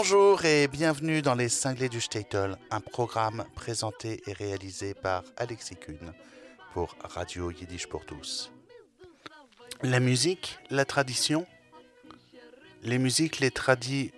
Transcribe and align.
Bonjour 0.00 0.44
et 0.44 0.68
bienvenue 0.68 1.22
dans 1.22 1.34
Les 1.34 1.48
Cinglés 1.48 1.88
du 1.88 2.00
Statel, 2.00 2.56
un 2.70 2.80
programme 2.80 3.44
présenté 3.56 4.22
et 4.28 4.32
réalisé 4.32 4.94
par 4.94 5.24
Alexis 5.36 5.74
Kuhn 5.74 6.14
pour 6.72 6.94
Radio 7.02 7.50
Yiddish 7.50 7.88
pour 7.88 8.06
tous. 8.06 8.52
La 9.82 9.98
musique, 9.98 10.60
la 10.70 10.84
tradition, 10.84 11.48
les 12.84 12.98
musiques, 12.98 13.40
les 13.40 13.50
tradis... 13.50 14.12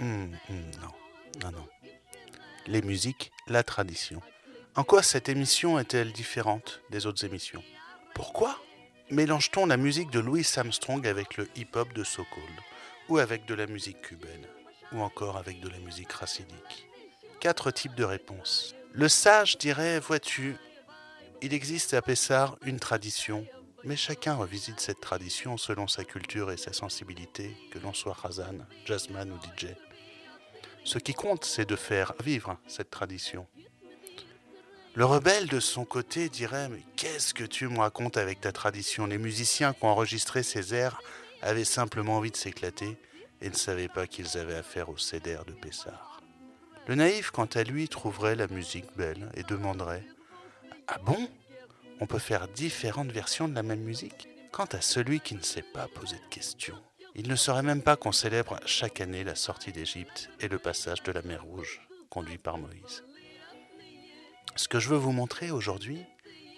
Hmm, 0.00 0.28
hmm, 0.48 0.70
non, 0.80 1.42
non, 1.42 1.52
non. 1.58 1.68
Les 2.66 2.80
musiques, 2.80 3.30
la 3.48 3.62
tradition. 3.62 4.22
En 4.76 4.82
quoi 4.82 5.02
cette 5.02 5.28
émission 5.28 5.78
est-elle 5.78 6.12
différente 6.12 6.80
des 6.88 7.04
autres 7.04 7.26
émissions? 7.26 7.62
Pourquoi 8.14 8.58
mélange-t-on 9.10 9.66
la 9.66 9.76
musique 9.76 10.10
de 10.10 10.20
Louis 10.20 10.46
Armstrong 10.56 11.06
avec 11.06 11.36
le 11.36 11.50
hip-hop 11.54 11.92
de 11.92 12.02
So 12.02 12.24
ou 13.10 13.18
avec 13.18 13.44
de 13.44 13.52
la 13.52 13.66
musique 13.66 14.00
cubaine, 14.00 14.46
ou 14.92 15.00
encore 15.00 15.36
avec 15.36 15.60
de 15.60 15.68
la 15.68 15.78
musique 15.78 16.12
racidique 16.12 16.88
Quatre 17.40 17.70
types 17.70 17.94
de 17.94 18.04
réponses. 18.04 18.74
Le 18.92 19.08
sage 19.08 19.58
dirait, 19.58 20.00
vois-tu, 20.00 20.56
il 21.40 21.54
existe 21.54 21.94
à 21.94 22.02
Pessar 22.02 22.56
une 22.62 22.80
tradition, 22.80 23.46
mais 23.84 23.96
chacun 23.96 24.34
revisite 24.34 24.80
cette 24.80 25.00
tradition 25.00 25.56
selon 25.56 25.86
sa 25.86 26.04
culture 26.04 26.50
et 26.50 26.56
sa 26.56 26.72
sensibilité, 26.72 27.56
que 27.70 27.78
l'on 27.78 27.92
soit 27.92 28.14
Razan, 28.14 28.58
jazzman 28.84 29.30
ou 29.30 29.36
DJ. 29.36 29.68
Ce 30.84 30.98
qui 30.98 31.14
compte, 31.14 31.44
c'est 31.44 31.68
de 31.68 31.76
faire 31.76 32.14
vivre 32.24 32.58
cette 32.66 32.90
tradition. 32.90 33.46
Le 34.94 35.04
rebelle, 35.04 35.46
de 35.46 35.60
son 35.60 35.84
côté, 35.84 36.28
dirait 36.28 36.68
Mais 36.68 36.82
qu'est-ce 36.96 37.34
que 37.34 37.44
tu 37.44 37.68
me 37.68 37.78
racontes 37.78 38.16
avec 38.16 38.40
ta 38.40 38.50
tradition? 38.50 39.06
Les 39.06 39.18
musiciens 39.18 39.74
qui 39.74 39.84
ont 39.84 39.88
enregistré 39.88 40.42
ces 40.42 40.74
airs 40.74 41.00
avaient 41.40 41.64
simplement 41.64 42.16
envie 42.16 42.32
de 42.32 42.36
s'éclater 42.36 42.96
et 43.40 43.48
ne 43.48 43.54
savaient 43.54 43.88
pas 43.88 44.06
qu'ils 44.06 44.38
avaient 44.38 44.56
affaire 44.56 44.88
au 44.88 44.96
cédère 44.96 45.44
de 45.44 45.52
Pessard. 45.52 46.20
Le 46.86 46.94
naïf, 46.94 47.30
quant 47.30 47.48
à 47.54 47.64
lui, 47.64 47.88
trouverait 47.88 48.34
la 48.34 48.48
musique 48.48 48.96
belle 48.96 49.30
et 49.34 49.42
demanderait 49.42 50.04
Ah 50.86 50.98
bon? 51.04 51.28
On 52.00 52.06
peut 52.06 52.18
faire 52.18 52.48
différentes 52.48 53.10
versions 53.10 53.48
de 53.48 53.54
la 53.54 53.62
même 53.62 53.82
musique? 53.82 54.28
Quant 54.52 54.68
à 54.72 54.80
celui 54.80 55.20
qui 55.20 55.34
ne 55.34 55.42
sait 55.42 55.64
pas 55.74 55.88
poser 55.88 56.16
de 56.16 56.28
questions, 56.30 56.82
il 57.14 57.28
ne 57.28 57.36
saurait 57.36 57.62
même 57.62 57.82
pas 57.82 57.96
qu'on 57.96 58.12
célèbre 58.12 58.58
chaque 58.64 59.00
année 59.00 59.24
la 59.24 59.34
sortie 59.34 59.72
d'Égypte 59.72 60.30
et 60.40 60.48
le 60.48 60.58
passage 60.58 61.02
de 61.02 61.12
la 61.12 61.22
mer 61.22 61.42
Rouge, 61.44 61.80
conduit 62.08 62.38
par 62.38 62.58
Moïse. 62.58 63.04
Ce 64.56 64.68
que 64.68 64.80
je 64.80 64.88
veux 64.88 64.96
vous 64.96 65.12
montrer 65.12 65.50
aujourd'hui, 65.50 66.04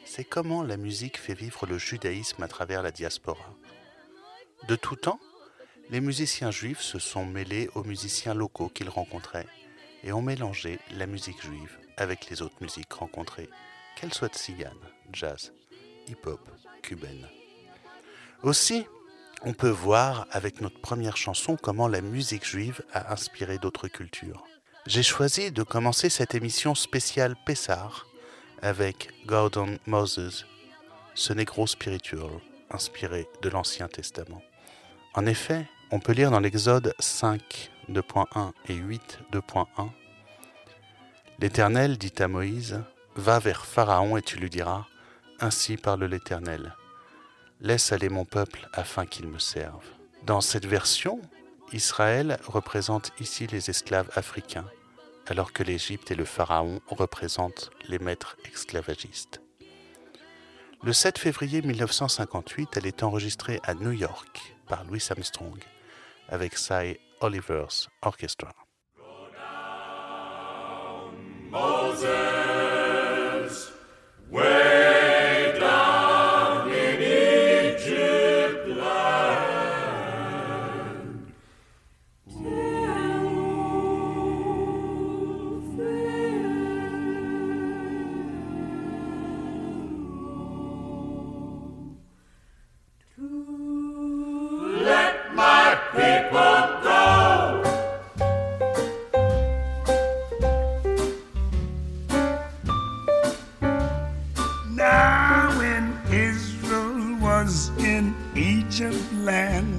c'est 0.04 0.24
comment 0.24 0.62
la 0.62 0.76
musique 0.76 1.18
fait 1.18 1.34
vivre 1.34 1.66
le 1.66 1.78
judaïsme 1.78 2.42
à 2.42 2.48
travers 2.48 2.82
la 2.82 2.90
diaspora. 2.90 3.54
De 4.68 4.76
tout 4.76 4.96
temps, 4.96 5.20
les 5.90 6.00
musiciens 6.00 6.52
juifs 6.52 6.80
se 6.80 7.00
sont 7.00 7.26
mêlés 7.26 7.68
aux 7.74 7.82
musiciens 7.82 8.34
locaux 8.34 8.68
qu'ils 8.68 8.88
rencontraient 8.88 9.48
et 10.04 10.12
ont 10.12 10.22
mélangé 10.22 10.78
la 10.92 11.06
musique 11.06 11.42
juive 11.42 11.78
avec 11.96 12.30
les 12.30 12.42
autres 12.42 12.56
musiques 12.60 12.92
rencontrées, 12.92 13.50
qu'elles 13.96 14.14
soient 14.14 14.28
tziganes, 14.28 14.70
jazz, 15.12 15.52
hip-hop, 16.06 16.40
cubaine. 16.82 17.28
Aussi, 18.42 18.86
on 19.42 19.52
peut 19.52 19.68
voir 19.68 20.26
avec 20.30 20.60
notre 20.60 20.80
première 20.80 21.16
chanson 21.16 21.56
comment 21.60 21.88
la 21.88 22.00
musique 22.00 22.46
juive 22.46 22.82
a 22.92 23.12
inspiré 23.12 23.58
d'autres 23.58 23.88
cultures. 23.88 24.44
J'ai 24.86 25.02
choisi 25.02 25.50
de 25.50 25.62
commencer 25.62 26.08
cette 26.08 26.34
émission 26.34 26.74
spéciale 26.74 27.36
Pessar 27.44 28.06
avec 28.62 29.10
Gordon 29.26 29.78
Moses, 29.86 30.46
ce 31.14 31.32
négro 31.32 31.66
spirituel 31.66 32.30
inspiré 32.70 33.26
de 33.42 33.48
l'Ancien 33.48 33.88
Testament. 33.88 34.42
En 35.14 35.26
effet, 35.26 35.66
on 35.92 35.98
peut 35.98 36.12
lire 36.12 36.30
dans 36.30 36.38
l'Exode 36.38 36.94
5, 37.00 37.72
2.1 37.88 38.52
et 38.68 38.74
8, 38.74 39.18
2.1 39.32 39.88
L'Éternel 41.40 41.98
dit 41.98 42.12
à 42.20 42.28
Moïse 42.28 42.80
Va 43.16 43.40
vers 43.40 43.66
Pharaon 43.66 44.16
et 44.16 44.22
tu 44.22 44.38
lui 44.38 44.50
diras 44.50 44.86
Ainsi 45.40 45.76
parle 45.76 46.04
l'Éternel. 46.04 46.76
Laisse 47.60 47.90
aller 47.92 48.08
mon 48.08 48.24
peuple 48.24 48.68
afin 48.72 49.04
qu'il 49.04 49.26
me 49.26 49.40
serve. 49.40 49.84
Dans 50.24 50.40
cette 50.40 50.66
version, 50.66 51.20
Israël 51.72 52.38
représente 52.46 53.10
ici 53.18 53.48
les 53.48 53.68
esclaves 53.68 54.10
africains, 54.14 54.66
alors 55.26 55.52
que 55.52 55.64
l'Égypte 55.64 56.12
et 56.12 56.14
le 56.14 56.24
Pharaon 56.24 56.80
représentent 56.86 57.70
les 57.88 57.98
maîtres 57.98 58.36
esclavagistes. 58.52 59.40
Le 60.82 60.92
7 60.92 61.18
février 61.18 61.62
1958, 61.62 62.76
elle 62.76 62.86
est 62.86 63.02
enregistrée 63.02 63.60
à 63.64 63.74
New 63.74 63.92
York 63.92 64.54
par 64.66 64.84
Louis 64.84 65.04
Armstrong 65.10 65.58
avec 66.30 66.56
Cy 66.56 66.98
Oliver's 67.20 67.88
Orchestra. 68.02 68.54
pleasant 108.80 109.24
land. 109.24 109.76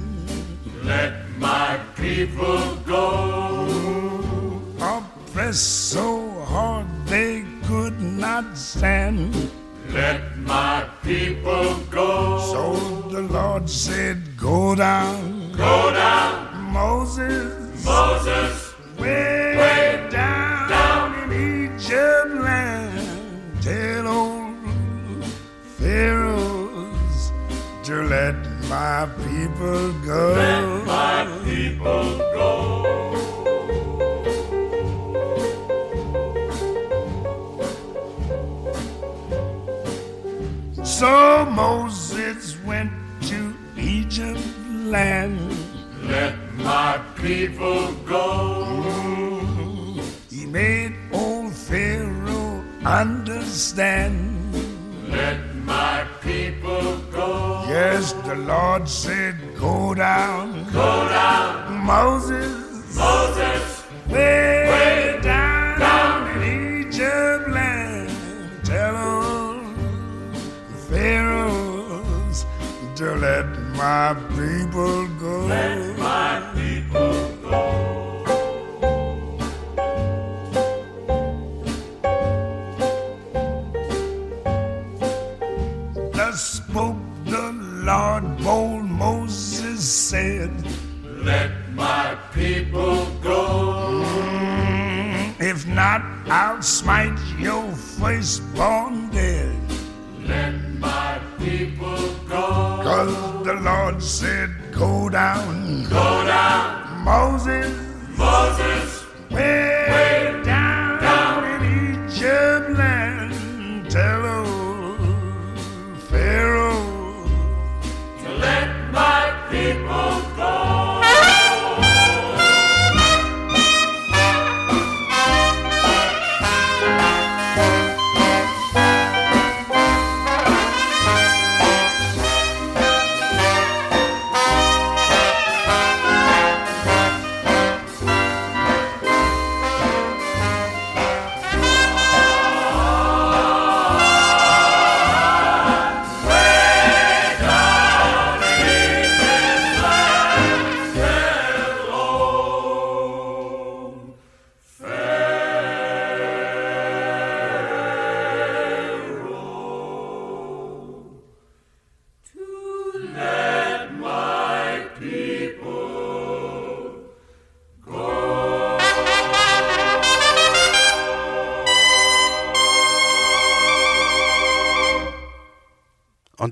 Let 0.84 1.12
my 1.38 1.80
people 1.96 2.76
go. 2.86 3.66
Oppressed 4.80 5.90
so 5.90 6.30
hard 6.44 6.86
they 7.06 7.44
could 7.64 8.00
not 8.00 8.56
stand. 8.56 9.50
Let 9.90 10.38
my 10.38 10.86
people 11.02 11.76
go. 11.90 12.38
So 12.52 13.08
the 13.08 13.22
Lord 13.22 13.68
said, 13.68 14.36
Go 14.36 14.76
down. 14.76 15.52
Go 15.52 15.92
down. 15.92 16.72
Moses. 16.72 17.84
Moses. 17.84 18.74
Way, 18.98 19.56
way 19.56 20.08
down, 20.10 20.68
down 20.70 21.30
in 21.32 21.74
Egypt 21.74 22.34
land. 22.46 23.62
Tell 23.62 24.06
old 24.06 25.24
Pharaoh 25.78 26.31
my 28.72 29.06
people 29.28 29.92
go. 30.00 30.22
Let 30.32 30.86
my 30.86 31.18
people 31.44 32.08
go. 32.38 32.52
So 40.82 41.44
Moses 41.62 42.56
went 42.64 42.92
to 43.28 43.38
Egypt 43.76 44.40
land. 44.94 45.38
Let 46.14 46.34
my 46.70 46.92
people 47.16 47.92
go. 48.16 48.30
He 50.30 50.46
made 50.46 50.94
old 51.12 51.52
Pharaoh 51.52 52.64
understand. 52.86 54.21
said, 59.02 59.34
Go 59.58 59.94
down, 59.94 60.62
go 60.72 61.08
down, 61.08 61.84
Moses. 61.84 62.21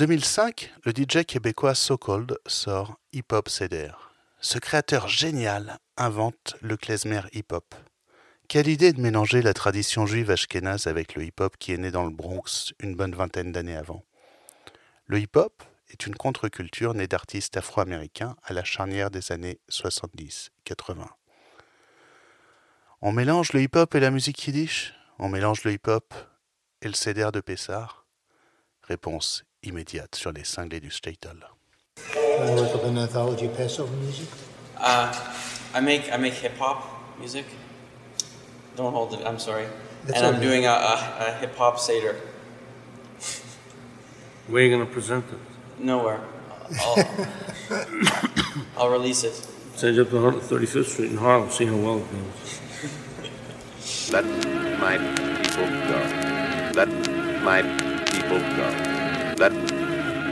2005, 0.01 0.73
le 0.87 0.93
DJ 0.93 1.27
québécois 1.27 1.75
So 1.75 1.99
Cold 1.99 2.39
sort 2.47 2.99
Hip 3.13 3.27
Hop 3.33 3.51
CDR. 3.51 4.15
Ce 4.41 4.59
créateur 4.59 5.09
génial 5.09 5.77
invente 5.99 6.57
le 6.63 6.79
klezmer 6.79 7.21
hip-hop. 7.35 7.75
Quelle 8.49 8.69
idée 8.69 8.95
de 8.95 9.01
mélanger 9.03 9.43
la 9.43 9.53
tradition 9.53 10.07
juive 10.07 10.31
ashkénaze 10.31 10.87
avec 10.87 11.15
le 11.15 11.25
hip-hop 11.25 11.55
qui 11.59 11.75
est 11.75 11.77
né 11.77 11.91
dans 11.91 12.05
le 12.05 12.11
Bronx 12.11 12.73
une 12.79 12.97
bonne 12.97 13.15
vingtaine 13.15 13.53
d'années 13.53 13.77
avant. 13.77 14.03
Le 15.05 15.19
hip-hop 15.19 15.63
est 15.91 16.07
une 16.07 16.17
contre-culture 16.17 16.95
née 16.95 17.07
d'artistes 17.07 17.59
afro-américains 17.59 18.37
à 18.43 18.55
la 18.55 18.65
charnière 18.65 19.11
des 19.11 19.33
années 19.33 19.61
70-80. 19.71 20.49
On 23.03 23.13
mélange 23.13 23.53
le 23.53 23.61
hip-hop 23.61 23.95
et 23.95 24.01
la 24.01 24.11
musique 24.11 24.47
yiddish? 24.47 24.95
On 25.19 25.29
mélange 25.29 25.63
le 25.65 25.73
hip-hop 25.73 26.15
et 26.81 26.89
le 26.89 26.95
CDR 26.95 27.33
de 27.33 27.43
Pessar 27.43 28.07
Réponse 28.83 29.45
immédiate 29.63 30.15
sur 30.15 30.33
les 30.33 30.45
cinglés 30.45 30.81
du 30.81 30.91
Statel. 30.91 31.47
Uh, 34.79 35.13
I 35.75 35.81
make 35.81 36.11
I 36.11 36.17
make 36.17 36.35
hip 36.35 36.57
hop 36.59 36.83
music. 37.19 37.45
Don't 38.77 38.93
hold 38.93 39.13
it. 39.13 39.21
I'm 39.27 39.39
sorry. 39.39 39.67
That's 40.07 40.19
and 40.19 40.35
I'm 40.37 40.41
doing 40.41 40.65
a, 40.65 40.71
a, 40.71 41.27
a 41.29 41.33
hip 41.41 41.55
hop 41.57 41.79
seder. 41.79 42.17
Where 44.49 44.63
are 44.63 44.67
you 44.67 44.75
going 44.75 44.87
to 44.87 44.93
present 44.93 45.25
it? 45.31 45.85
Nowhere. 45.85 46.21
I'll, 46.81 47.05
I'll 48.79 48.91
release 48.91 49.23
it. 49.25 49.35
Send 49.77 49.99
it 49.99 50.01
up 50.01 50.11
to 50.11 50.17
135th 50.17 50.87
Street 50.87 51.11
in 51.11 51.17
Harlem. 51.19 51.51
See 51.51 51.67
how 51.67 51.77
well 51.77 51.99
it 51.99 52.07
goes. 52.11 52.61
Let 54.13 54.25
my 54.81 54.99
people 54.99 55.69
go. 55.89 56.01
Let 56.75 56.89
my 57.43 57.63
people 58.11 58.41
go. 58.57 58.90
Let 59.41 59.55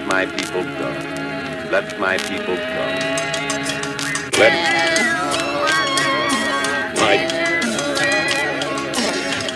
my 0.07 0.27
people 0.27 0.65
go. 0.65 0.89
Let 1.73 1.99
my 1.99 2.19
people 2.19 2.57
go. 2.57 2.85
Let 4.37 4.53
my 6.95 7.17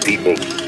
people 0.06 0.62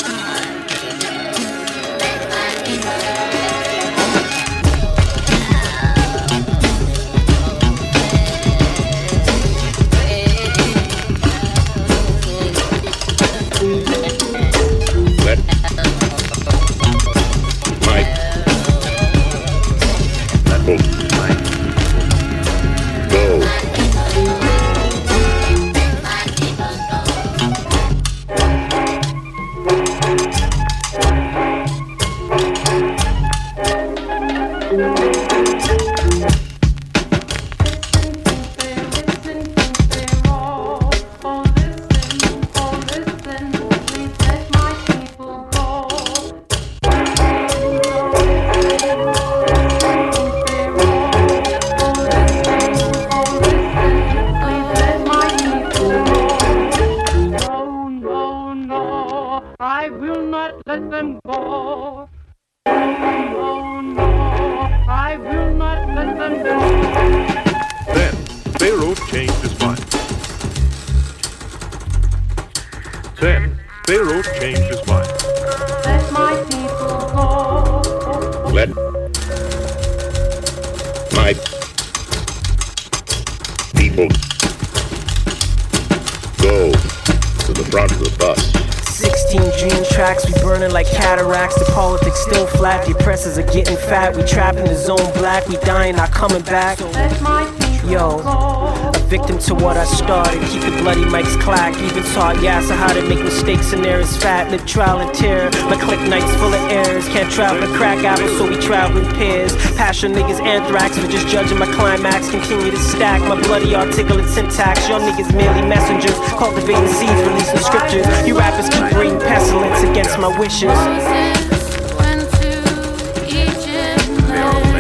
mistakes 103.75 103.85
and 103.85 103.85
there 103.85 104.01
is 104.01 104.17
fat. 104.17 104.51
Live 104.51 104.67
trial 104.67 105.01
and 105.01 105.13
terror. 105.15 105.51
My 105.69 105.77
click 105.77 106.01
nights 106.09 106.33
full 106.37 106.55
of 106.55 106.71
errors. 106.71 107.07
Can't 107.09 107.31
travel 107.31 107.61
to 107.61 107.69
crack 107.77 108.05
apples, 108.05 108.37
so 108.39 108.49
we 108.49 108.57
travel 108.61 108.99
in 108.99 109.07
pairs. 109.15 109.55
Passion 109.77 110.13
niggas 110.13 110.41
anthrax 110.41 110.99
for 110.99 111.09
just 111.09 111.29
judging 111.29 111.59
my 111.59 111.67
climax. 111.75 112.31
Continue 112.31 112.71
to 112.71 112.79
stack 112.79 113.21
my 113.23 113.41
bloody 113.43 113.75
articulate 113.75 114.29
syntax. 114.29 114.89
Y'all 114.89 115.01
niggas 115.01 115.35
merely 115.35 115.63
messengers. 115.67 116.17
Cultivating 116.39 116.89
seeds, 116.89 117.21
releasing 117.23 117.59
scriptures. 117.59 118.07
You 118.27 118.39
rappers 118.39 118.69
keep 118.69 118.91
bringing 118.93 119.21
pestilence 119.21 119.83
against 119.83 120.19
my 120.19 120.31
wishes. 120.39 120.71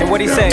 And 0.00 0.10
what 0.10 0.20
he 0.20 0.28
say? 0.28 0.50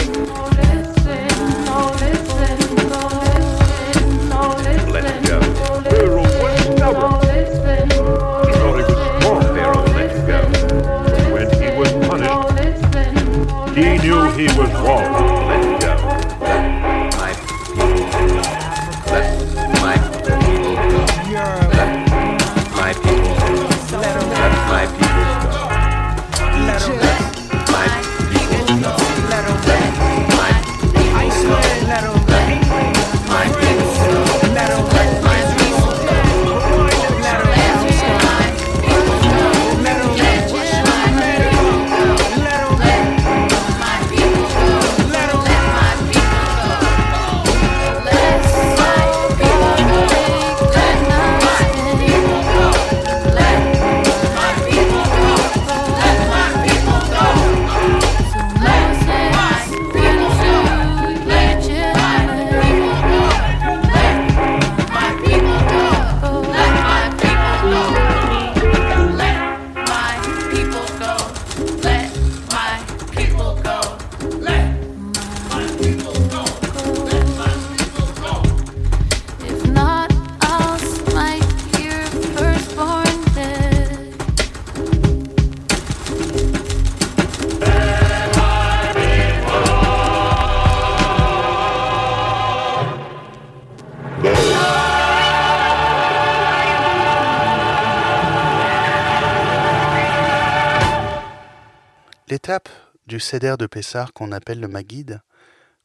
Seder 103.22 103.56
de 103.58 103.68
Pessar 103.68 104.12
qu'on 104.14 104.32
appelle 104.32 104.60
le 104.60 104.68
Maguide 104.68 105.22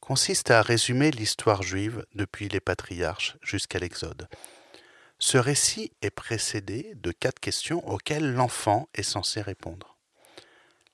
consiste 0.01 0.51
à 0.51 0.63
résumer 0.63 1.11
l'histoire 1.11 1.63
juive 1.63 2.05
depuis 2.15 2.49
les 2.49 2.61
patriarches 2.61 3.37
jusqu'à 3.43 3.79
l'Exode. 3.79 4.29
Ce 5.19 5.39
récit 5.39 5.93
est 6.03 6.11
précédé 6.11 6.93
de 6.97 7.13
quatre 7.13 7.41
questions 7.41 7.87
auxquelles 7.89 8.35
l'enfant 8.35 8.89
est 8.95 9.03
censé 9.03 9.41
répondre. 9.41 9.97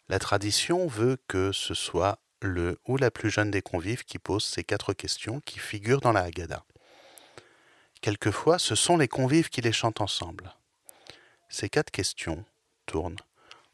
La 0.08 0.18
tradition 0.18 0.87
veut 0.87 1.18
que 1.28 1.52
ce 1.52 1.75
soit 1.75 2.18
le 2.40 2.78
ou 2.87 2.96
la 2.96 3.11
plus 3.11 3.30
jeune 3.30 3.50
des 3.50 3.62
convives 3.62 4.04
qui 4.04 4.18
pose 4.18 4.44
ces 4.44 4.64
quatre 4.64 4.92
questions 4.92 5.40
qui 5.40 5.58
figurent 5.58 6.00
dans 6.00 6.12
la 6.12 6.22
Haggadah. 6.22 6.64
Quelquefois, 8.00 8.58
ce 8.58 8.75
sont 8.75 8.96
les 8.96 9.08
convives 9.08 9.49
qui 9.49 9.61
les 9.61 9.72
chantent 9.72 10.00
ensemble. 10.00 10.54
Ces 11.49 11.68
quatre 11.68 11.90
questions 11.90 12.44
tournent 12.87 13.20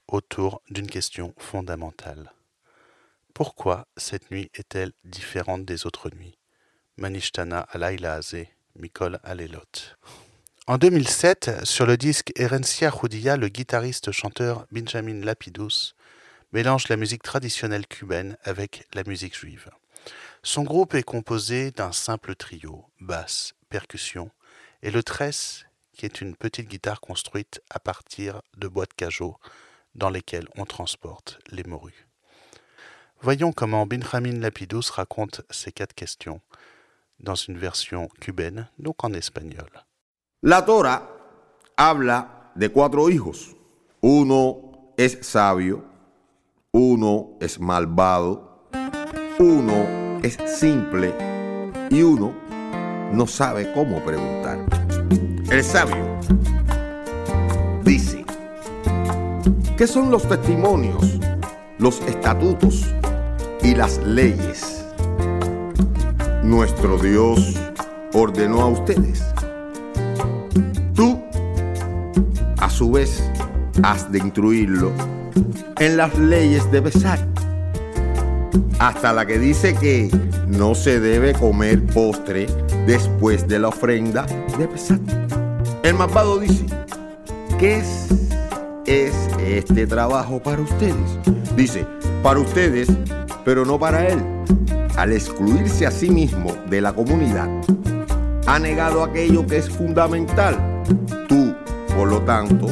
autour 0.06 0.62
d'une 0.70 0.88
question 0.88 1.34
fondamentale. 1.38 2.32
Pourquoi 3.38 3.86
cette 3.96 4.32
nuit 4.32 4.50
est-elle 4.54 4.90
différente 5.04 5.64
des 5.64 5.86
autres 5.86 6.10
nuits? 6.10 6.36
Manishtana 6.96 7.60
alayla 7.60 8.14
azé, 8.14 8.48
Mikol 8.74 9.20
alelot. 9.22 9.94
En 10.66 10.76
2007, 10.76 11.64
sur 11.64 11.86
le 11.86 11.96
disque 11.96 12.32
Erencia 12.34 12.90
Judia, 12.90 13.36
le 13.36 13.46
guitariste-chanteur 13.46 14.66
Benjamin 14.72 15.24
Lapidus 15.24 15.94
mélange 16.52 16.88
la 16.88 16.96
musique 16.96 17.22
traditionnelle 17.22 17.86
cubaine 17.86 18.36
avec 18.42 18.88
la 18.92 19.04
musique 19.04 19.38
juive. 19.38 19.70
Son 20.42 20.64
groupe 20.64 20.96
est 20.96 21.04
composé 21.04 21.70
d'un 21.70 21.92
simple 21.92 22.34
trio, 22.34 22.86
basse, 22.98 23.54
percussion, 23.68 24.32
et 24.82 24.90
le 24.90 25.04
tresse, 25.04 25.64
qui 25.92 26.06
est 26.06 26.20
une 26.20 26.34
petite 26.34 26.66
guitare 26.66 27.00
construite 27.00 27.62
à 27.70 27.78
partir 27.78 28.42
de 28.56 28.66
boîtes 28.66 28.94
cajot 28.94 29.36
dans 29.94 30.10
lesquelles 30.10 30.48
on 30.56 30.64
transporte 30.64 31.38
les 31.52 31.62
morues. 31.62 32.07
Voyons 33.20 33.50
comment 33.50 33.84
Benjamin 33.84 34.38
Lapidus 34.38 34.90
raconte 34.92 35.40
ces 35.50 35.72
quatre 35.72 35.92
questions 35.92 36.40
dans 37.18 37.34
une 37.34 37.58
version 37.58 38.08
cubaine, 38.20 38.68
donc 38.78 39.02
en 39.02 39.12
espagnol. 39.12 39.68
La 40.44 40.62
Torah 40.62 41.02
habla 41.76 42.52
de 42.54 42.68
cuatro 42.68 43.10
hijos. 43.10 43.56
Uno 44.02 44.92
es 44.96 45.18
sabio, 45.22 45.84
uno 46.72 47.36
es 47.40 47.58
malvado, 47.58 48.68
uno 49.40 50.20
es 50.22 50.38
simple 50.46 51.12
y 51.90 52.02
uno 52.02 52.32
no 53.12 53.26
sabe 53.26 53.72
cómo 53.72 54.00
preguntar. 54.04 54.64
El 55.50 55.64
sabio 55.64 56.20
dice, 57.82 58.24
¿qué 59.76 59.88
son 59.88 60.12
los 60.12 60.28
testimonios, 60.28 61.18
los 61.80 62.00
estatutos 62.02 62.86
y 63.62 63.74
las 63.74 63.98
leyes? 63.98 64.84
Nuestro 66.42 66.98
Dios 66.98 67.54
ordenó 68.12 68.62
a 68.62 68.66
ustedes. 68.68 69.22
Tú, 70.94 71.20
a 72.58 72.70
su 72.70 72.92
vez, 72.92 73.22
has 73.82 74.10
de 74.10 74.18
instruirlo 74.18 74.92
en 75.78 75.96
las 75.96 76.16
leyes 76.18 76.70
de 76.70 76.80
besar. 76.80 77.18
Hasta 78.78 79.12
la 79.12 79.26
que 79.26 79.38
dice 79.38 79.74
que 79.74 80.10
no 80.46 80.74
se 80.74 81.00
debe 81.00 81.32
comer 81.34 81.84
postre 81.86 82.46
después 82.86 83.46
de 83.46 83.58
la 83.58 83.68
ofrenda 83.68 84.26
de 84.56 84.66
besar. 84.66 85.00
El 85.82 85.94
malvado 85.94 86.38
dice, 86.38 86.64
¿qué 87.58 87.82
es 88.86 89.18
este 89.38 89.86
trabajo 89.86 90.42
para 90.42 90.62
ustedes? 90.62 91.18
Dice, 91.56 91.86
para 92.22 92.40
ustedes, 92.40 92.88
pero 93.48 93.64
no 93.64 93.78
para 93.78 94.06
él. 94.06 94.22
Al 94.98 95.10
excluirse 95.10 95.86
a 95.86 95.90
sí 95.90 96.10
mismo 96.10 96.54
de 96.68 96.82
la 96.82 96.92
comunidad, 96.92 97.48
ha 98.46 98.58
negado 98.58 99.02
aquello 99.02 99.46
que 99.46 99.56
es 99.56 99.70
fundamental. 99.70 100.84
Tú, 101.30 101.54
por 101.96 102.10
lo 102.10 102.20
tanto, 102.20 102.66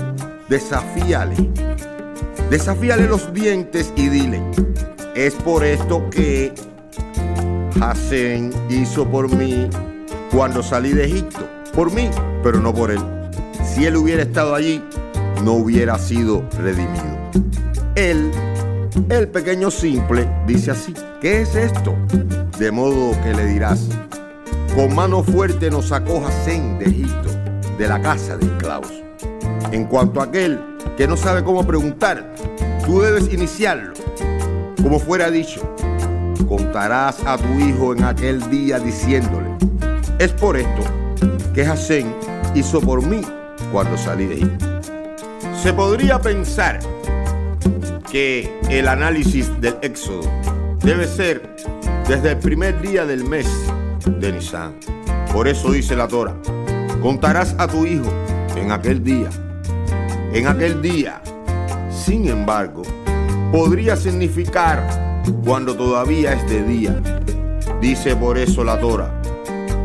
desafíale 0.50 1.35
Desafíale 2.50 3.06
los 3.06 3.33
dientes 3.33 3.90
y 3.97 4.11
dile, 4.11 4.42
es 5.14 5.33
por 5.37 5.64
esto 5.64 6.11
que 6.11 6.52
Hassan 7.80 8.52
hizo 8.68 9.11
por 9.11 9.35
mí 9.35 9.71
cuando 10.30 10.62
salí 10.62 10.92
de 10.92 11.06
Egipto. 11.06 11.49
Por 11.75 11.90
mí, 11.90 12.11
pero 12.42 12.61
no 12.61 12.75
por 12.75 12.90
él. 12.90 13.00
Si 13.64 13.87
él 13.87 13.97
hubiera 13.97 14.25
estado 14.25 14.54
allí, 14.54 14.85
no 15.42 15.54
hubiera 15.54 15.99
sido 15.99 16.47
redimido. 16.59 17.16
Él, 17.95 18.30
el 19.08 19.28
pequeño 19.28 19.70
simple, 19.70 20.28
dice 20.46 20.72
así, 20.72 20.94
¿qué 21.20 21.42
es 21.42 21.54
esto? 21.54 21.94
De 22.58 22.70
modo 22.70 23.12
que 23.22 23.34
le 23.34 23.46
dirás, 23.46 23.88
con 24.74 24.94
mano 24.94 25.22
fuerte 25.22 25.70
nos 25.70 25.86
sacó 25.86 26.24
Hassan 26.26 26.78
de 26.78 26.86
Egipto, 26.86 27.30
de 27.78 27.88
la 27.88 28.00
casa 28.00 28.36
de 28.36 28.46
esclavos. 28.46 28.92
En 29.72 29.84
cuanto 29.84 30.20
a 30.20 30.24
aquel 30.24 30.60
que 30.96 31.06
no 31.06 31.16
sabe 31.16 31.44
cómo 31.44 31.66
preguntar, 31.66 32.34
tú 32.84 33.00
debes 33.00 33.32
iniciarlo. 33.32 33.94
Como 34.82 34.98
fuera 34.98 35.30
dicho, 35.30 35.60
contarás 36.48 37.24
a 37.26 37.36
tu 37.36 37.52
hijo 37.58 37.92
en 37.92 38.04
aquel 38.04 38.48
día 38.50 38.78
diciéndole, 38.78 39.48
es 40.18 40.32
por 40.32 40.56
esto 40.56 40.82
que 41.54 41.62
Hasén 41.66 42.14
hizo 42.54 42.80
por 42.80 43.04
mí 43.04 43.22
cuando 43.72 43.96
salí 43.96 44.26
de 44.26 44.34
ahí. 44.34 44.58
Se 45.62 45.72
podría 45.72 46.20
pensar 46.20 46.78
que 48.16 48.50
el 48.70 48.88
análisis 48.88 49.50
del 49.61 49.76
éxodo 49.82 50.23
debe 50.82 51.06
ser 51.06 51.54
desde 52.08 52.30
el 52.30 52.38
primer 52.38 52.80
día 52.80 53.04
del 53.04 53.25
mes 53.25 53.46
de 54.06 54.32
Nisan. 54.32 54.75
Por 55.35 55.46
eso 55.46 55.70
dice 55.70 55.94
la 55.94 56.08
Torah, 56.08 56.35
contarás 57.02 57.54
a 57.58 57.68
tu 57.68 57.85
hijo 57.85 58.11
en 58.56 58.73
aquel 58.73 59.04
día 59.04 59.28
en 60.32 60.46
aquel 60.46 60.80
día. 60.80 61.20
Sin 61.90 62.26
embargo, 62.26 62.85
podría 63.52 63.96
significar 63.96 65.23
cuando 65.44 65.76
todavía 65.76 66.32
es 66.32 66.49
de 66.49 66.62
día. 66.62 67.23
Dice 67.82 68.16
por 68.16 68.38
eso 68.38 68.64
la 68.64 68.80
Torah, 68.80 69.12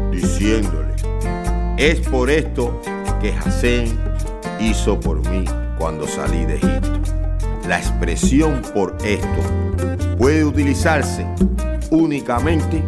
diciéndole, 0.10 0.94
es 1.78 2.00
por 2.08 2.30
esto 2.30 2.82
que 3.20 3.34
Hasén 3.34 4.00
hizo 4.62 4.98
por 4.98 5.20
mí 5.30 5.44
cuando 5.78 6.08
salí 6.08 6.46
de 6.46 6.56
Egipto. 6.56 7.01
La 7.68 7.78
expresión 7.78 8.62
por 8.74 8.98
esto 9.04 10.18
puede 10.18 10.44
utilizarse 10.44 11.26
únicamente 11.92 12.84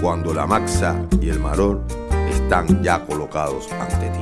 cuando 0.00 0.34
la 0.34 0.46
maxa 0.46 0.96
y 1.20 1.28
el 1.28 1.38
maror 1.38 1.84
están 2.30 2.82
ya 2.82 3.04
colocados 3.04 3.70
ante 3.72 4.10
ti. 4.10 4.18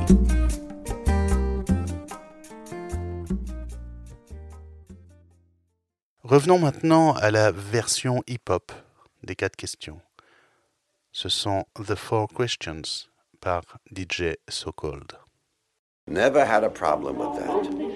Revenons 6.23 6.59
maintenant 6.59 7.13
à 7.13 7.31
la 7.31 7.51
version 7.51 8.21
hip-hop 8.27 8.71
des 9.23 9.35
quatre 9.35 9.55
questions. 9.55 10.01
Ce 11.11 11.29
sont 11.29 11.65
The 11.75 11.95
Four 11.95 12.27
Questions 12.27 13.09
par 13.39 13.63
DJ 13.91 14.35
So 14.49 14.71
Cold. 14.71 15.13
Never 16.05 16.45
had 16.45 16.63
a 16.63 16.69
problem 16.69 17.17
with 17.17 17.39
that. 17.39 17.86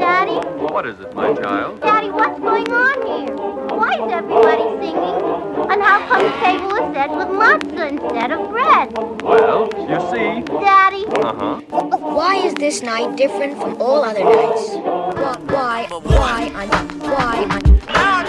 Daddy? 0.00 0.34
What 0.72 0.84
is 0.84 0.98
it, 0.98 1.14
my 1.14 1.32
child? 1.34 1.80
Daddy, 1.80 2.10
what's 2.10 2.40
going 2.40 2.72
on 2.72 3.06
here? 3.06 3.36
Why 3.36 3.94
is 3.94 4.12
everybody 4.12 4.64
singing? 4.80 5.22
And 5.70 5.80
how 5.80 6.00
come 6.08 6.22
the 6.24 6.32
table 6.42 6.74
is 6.74 6.92
set 6.92 7.10
with 7.10 7.28
matzah 7.28 7.88
instead 7.88 8.32
of 8.32 8.50
bread? 8.50 8.92
Well, 9.22 9.70
you 9.78 10.00
see. 10.10 10.42
Daddy? 10.58 11.06
Uh 11.22 11.34
huh. 11.38 11.60
Why 11.98 12.34
is 12.38 12.54
this 12.54 12.82
night 12.82 13.14
different 13.16 13.56
from 13.60 13.80
all 13.80 14.02
other 14.02 14.24
nights? 14.24 14.74
Why, 14.74 15.86
why, 15.86 15.86
why, 16.02 16.50
on, 16.56 16.68
why, 16.98 17.44
on, 17.44 17.62
why, 17.86 18.24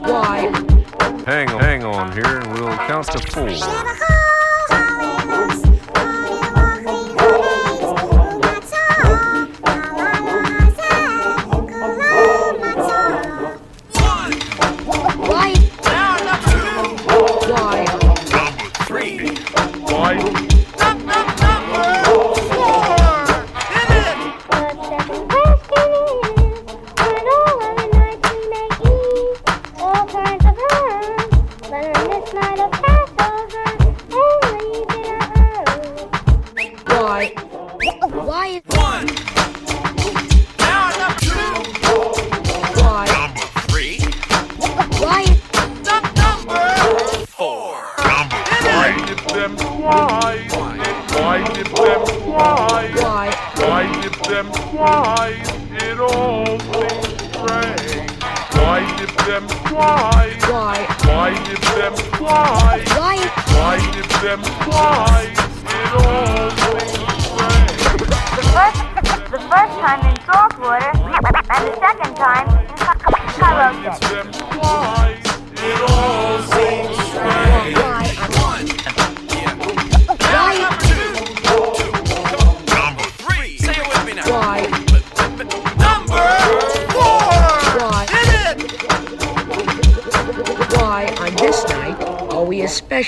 why, 0.00 0.64
Hang 1.24 1.48
on, 1.48 1.60
hang 1.60 1.84
on 1.84 2.12
here, 2.12 2.40
and 2.40 2.52
we'll 2.52 2.76
count 2.76 3.06
to 3.06 3.18
four. 3.32 3.48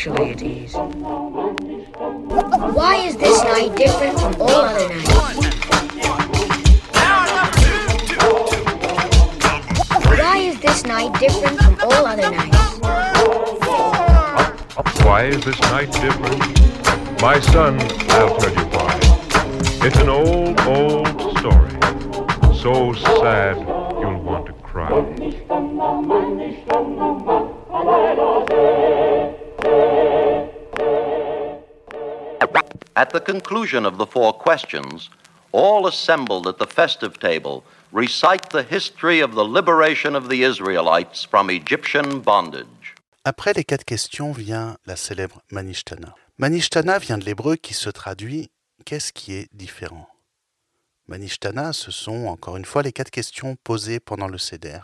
Especially 0.07 0.31
at 0.31 0.43
ease? 0.43 0.75
Why 2.75 2.97
is 2.97 3.17
this 3.17 3.43
night 3.43 3.75
different 3.77 4.19
from 4.21 4.35
all 4.41 4.51
other 4.51 4.89
nights? 4.89 5.09
Why 10.21 10.37
is 10.39 10.61
this 10.61 10.85
night 10.85 11.19
different 11.19 11.61
from 11.61 11.79
all 11.83 12.07
other 12.07 12.31
nights? 12.31 12.79
Why 15.05 15.25
is 15.25 15.45
this 15.45 15.61
night 15.61 15.93
different? 15.93 16.61
My 17.21 17.41
son, 17.41 17.81
I'll 18.11 18.37
tell 18.37 18.55
you 18.55 18.65
why. 18.77 19.01
It's 19.87 19.99
an 19.99 20.09
old, 20.09 20.61
old 20.61 21.39
story. 21.39 21.73
So 22.55 22.93
sad 22.93 23.59
you'll 24.01 24.21
want 24.23 24.47
to 24.47 24.53
cry. 24.53 24.91
Conclusion 33.27 33.85
of 33.85 33.99
the 33.99 34.07
four 34.07 34.33
questions, 34.33 35.11
all 35.53 35.87
assembled 35.87 36.47
at 36.47 36.59
the 36.59 36.67
festive 36.67 37.19
table 37.19 37.65
recite 37.93 38.51
the 38.51 38.63
history 38.63 39.21
of 39.21 39.35
the 39.35 39.45
liberation 39.45 40.15
of 40.15 40.29
the 40.29 40.45
Israelites 40.45 41.25
from 41.25 41.51
Egyptian 41.51 42.21
bondage. 42.21 42.95
Après 43.25 43.53
les 43.53 43.65
quatre 43.65 43.85
questions 43.85 44.31
vient 44.31 44.77
la 44.87 44.95
célèbre 44.95 45.43
Manishtana. 45.51 46.15
Manishtana 46.39 46.99
vient 47.01 47.19
de 47.19 47.25
l'hébreu 47.25 47.57
qui 47.57 47.75
se 47.75 47.91
traduit 47.91 48.51
Qu'est-ce 48.85 49.13
qui 49.13 49.33
est 49.35 49.49
différent? 49.53 50.09
Manishtana, 51.09 51.73
ce 51.73 51.91
sont 51.91 52.27
encore 52.27 52.57
une 52.57 52.65
fois 52.65 52.83
les 52.83 52.93
quatre 52.93 53.11
questions 53.11 53.57
posées 53.65 53.99
pendant 53.99 54.29
le 54.29 54.39
Seder. 54.39 54.81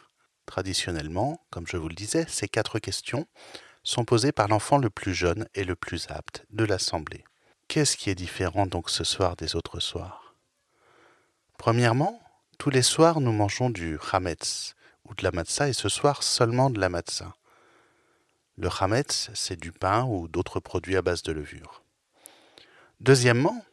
Traditionnellement, 0.46 1.38
comme 1.50 1.68
je 1.68 1.76
vous 1.76 1.88
le 1.88 1.94
disais, 1.94 2.26
ces 2.28 2.48
quatre 2.48 2.81
questions 2.81 3.26
sont 3.85 4.05
posées 4.05 4.33
par 4.33 4.48
l'enfant 4.48 4.78
le 4.78 4.90
plus 4.90 5.14
jeune 5.14 5.46
et 5.55 5.62
le 5.62 5.76
plus 5.76 6.09
apte 6.11 6.44
de 6.50 6.64
l'assemblée. 6.64 7.24
Qu'est-ce 7.73 7.97
qui 7.97 8.11
est 8.11 8.15
différent 8.15 8.67
donc 8.67 8.91
ce 8.91 9.03
soir 9.03 9.35
des 9.35 9.57
autres 9.57 9.81
soirs? 9.81 10.35
Premièrement, 11.57 12.21
tous 12.59 12.69
les 12.69 12.83
soirs 12.83 13.23
nous 13.23 13.33
mangeons 13.33 13.71
du 13.71 13.99
chametz 13.99 14.75
ou 15.07 15.15
de 15.15 15.25
la 15.25 15.31
matzah 15.31 15.71
et 15.71 15.73
ce 15.73 15.89
soir 15.89 16.23
seulement 16.23 16.69
de 16.69 16.79
la 16.79 16.91
matzah. 16.91 17.35
Le 18.59 18.69
chametz, 18.69 19.31
c'est 19.33 19.59
du 19.59 19.73
pain 19.73 20.05
ou 20.05 20.29
d'autres 20.29 20.61
produits 20.61 20.99
à 20.99 21.01
base 21.01 21.23
de 21.23 21.33
levure. 21.33 21.83
Deuxièmement, 23.01 23.65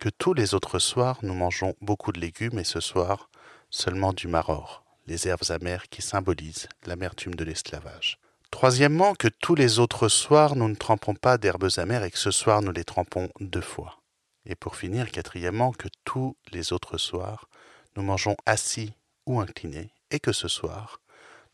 que 0.00 0.08
tous 0.08 0.34
les 0.34 0.52
autres 0.54 0.80
soirs 0.80 1.20
nous 1.22 1.34
mangeons 1.34 1.76
beaucoup 1.80 2.10
de 2.10 2.18
légumes 2.18 2.58
et 2.58 2.64
ce 2.64 2.80
soir 2.80 3.30
seulement 3.70 4.12
du 4.12 4.26
maror, 4.26 4.82
les 5.06 5.28
herbes 5.28 5.48
amères 5.50 5.88
qui 5.88 6.02
symbolisent 6.02 6.68
l'amertume 6.86 7.36
de 7.36 7.44
l'esclavage. 7.44 8.18
Troisièmement, 8.50 9.14
que 9.14 9.28
tous 9.28 9.54
les 9.54 9.78
autres 9.78 10.08
soirs 10.08 10.56
nous 10.56 10.68
ne 10.68 10.74
trempons 10.74 11.14
pas 11.14 11.38
d'herbes 11.38 11.68
amères 11.76 12.04
et 12.04 12.10
que 12.10 12.18
ce 12.18 12.30
soir 12.30 12.62
nous 12.62 12.72
les 12.72 12.84
trempons 12.84 13.28
deux 13.40 13.60
fois. 13.60 14.00
Et 14.46 14.54
pour 14.54 14.76
finir, 14.76 15.10
quatrièmement, 15.10 15.72
que 15.72 15.88
tous 16.04 16.36
les 16.50 16.72
autres 16.72 16.98
soirs 16.98 17.48
nous 17.96 18.02
mangeons 18.02 18.36
assis 18.46 18.92
ou 19.26 19.40
inclinés 19.40 19.90
et 20.10 20.18
que 20.18 20.32
ce 20.32 20.48
soir 20.48 21.00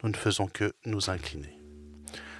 nous 0.02 0.10
ne 0.10 0.16
faisons 0.16 0.46
que 0.46 0.74
nous 0.84 1.10
incliner. 1.10 1.58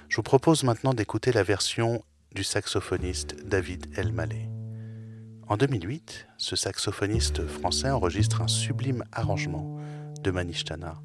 Je 0.07 0.17
vous 0.17 0.23
propose 0.23 0.63
maintenant 0.63 0.93
d'écouter 0.93 1.31
la 1.31 1.43
version 1.43 2.03
du 2.31 2.43
saxophoniste 2.43 3.35
David 3.45 3.87
Elmaleh. 3.97 4.49
En 5.47 5.57
2008, 5.57 6.27
ce 6.37 6.55
saxophoniste 6.55 7.45
français 7.45 7.89
enregistre 7.89 8.41
un 8.41 8.47
sublime 8.47 9.03
arrangement 9.11 9.79
de 10.21 10.31
Manishtana. 10.31 10.95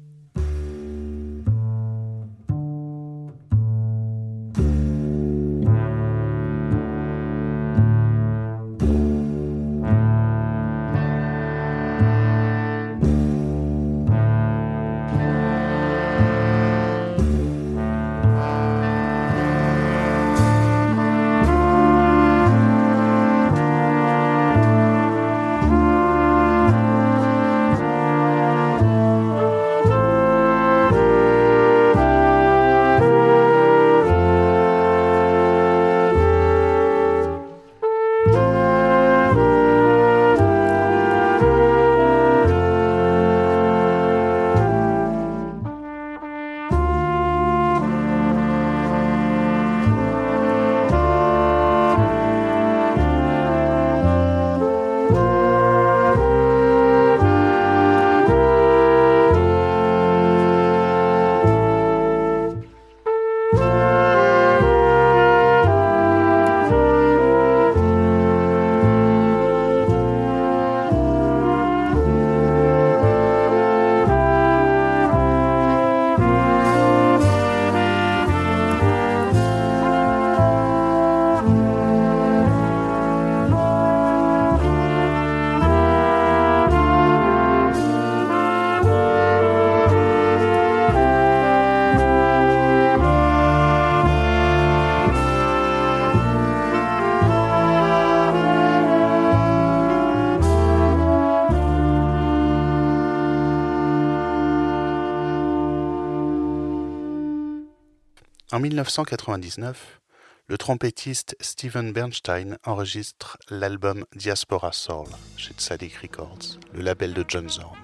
En 108.53 108.59
1999, 108.59 110.01
le 110.47 110.57
trompettiste 110.57 111.37
Steven 111.39 111.93
Bernstein 111.93 112.57
enregistre 112.65 113.37
l'album 113.49 114.03
Diaspora 114.13 114.73
Soul 114.73 115.07
chez 115.37 115.53
Tzaddik 115.53 115.95
Records, 115.95 116.59
le 116.73 116.81
label 116.81 117.13
de 117.13 117.23
John 117.25 117.47
Zorn. 117.47 117.79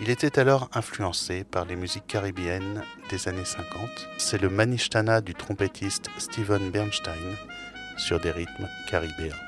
Il 0.00 0.10
était 0.10 0.40
alors 0.40 0.68
influencé 0.74 1.44
par 1.44 1.66
les 1.66 1.76
musiques 1.76 2.08
caribéennes 2.08 2.82
des 3.10 3.28
années 3.28 3.44
50. 3.44 4.08
C'est 4.18 4.42
le 4.42 4.50
manishtana 4.50 5.20
du 5.20 5.34
trompettiste 5.34 6.10
Steven 6.18 6.72
Bernstein 6.72 7.36
sur 7.96 8.18
des 8.18 8.32
rythmes 8.32 8.68
caribéens. 8.90 9.43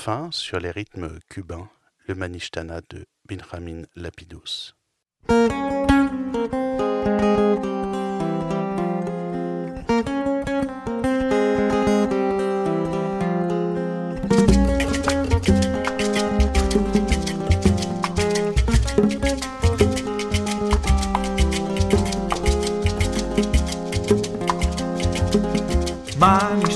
enfin, 0.00 0.28
sur 0.32 0.58
les 0.58 0.70
rythmes 0.70 1.18
cubains, 1.28 1.68
le 2.06 2.14
Manishtana 2.14 2.80
de 2.90 3.06
Benjamin 3.28 3.84
Lapidus. 3.94 4.74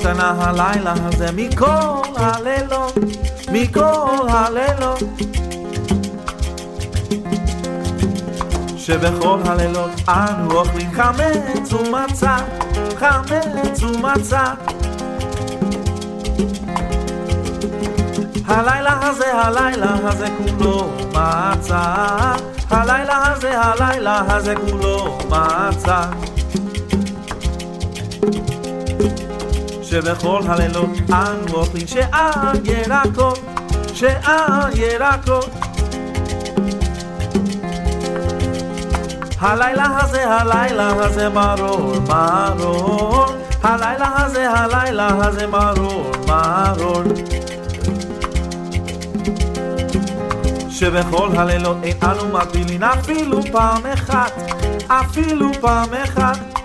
השתנה 0.01 0.35
הלילה 0.39 0.95
הזה 0.97 1.33
מכל 1.33 2.03
הלילות, 2.17 2.95
מכל 3.56 4.28
הלילות. 4.30 5.04
שבכל 8.78 9.40
הלילות 9.46 9.92
אנו 10.10 10.52
אוכלים 10.52 10.92
חמץ 10.92 11.74
ומצה, 11.74 12.38
חמץ 12.96 13.84
ומצה. 13.84 14.44
הלילה 18.48 19.00
הזה, 19.02 19.34
הלילה 19.34 19.96
הזה 20.04 20.28
כולו 20.38 20.90
מצה, 21.10 21.84
הלילה 22.70 23.32
הזה, 23.32 23.62
הלילה 23.62 24.22
הזה 24.28 24.54
כולו 24.56 25.18
מצה. 25.30 26.02
שבכל 29.96 30.42
הלילות 30.48 30.90
אנו 31.10 31.54
אוכלים 31.54 31.88
שאר 31.88 32.52
ירקות, 32.64 33.40
שאר 33.94 34.68
ירקות. 34.76 35.50
הלילה 39.40 40.00
הזה, 40.02 40.28
הלילה 40.28 41.06
הזה 41.06 41.30
מרור, 41.30 41.94
מרור. 42.08 43.26
הלילה 43.64 44.12
הזה, 44.16 44.50
הלילה 44.50 45.08
הזה 45.08 45.48
מרור, 45.48 46.12
מרור. 46.28 47.04
שבכל 50.70 51.30
הלילות 51.38 51.78
אין 51.84 51.98
אנו 52.04 52.34
מגבילין 52.34 52.84
אפילו 52.84 53.42
פעם 53.52 53.86
אחת, 53.86 54.32
אפילו 54.88 55.52
פעם 55.62 55.90
אחת. 56.04 56.56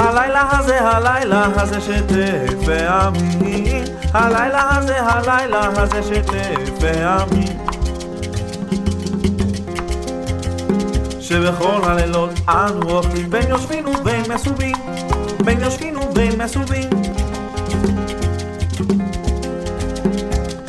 הלילה 0.00 0.48
הזה, 0.50 0.80
הלילה 0.80 1.46
הזה 1.56 1.80
שטף 1.80 2.54
ועמי. 2.66 3.82
הלילה 4.12 4.68
הזה, 4.76 5.00
הלילה 5.00 5.60
הזה 5.76 6.02
שטף 6.02 6.70
ועמי. 6.80 7.46
שבכל 11.20 11.80
הלילות 11.84 12.30
אנו 12.48 12.90
אוכלים 12.90 13.30
בין 13.30 13.48
יושבים 13.48 13.88
ובין 13.88 14.22
מסובים 14.34 14.76
בין 15.44 15.60
יושבים 15.60 15.98
ובין 15.98 16.42
מסובים 16.42 16.90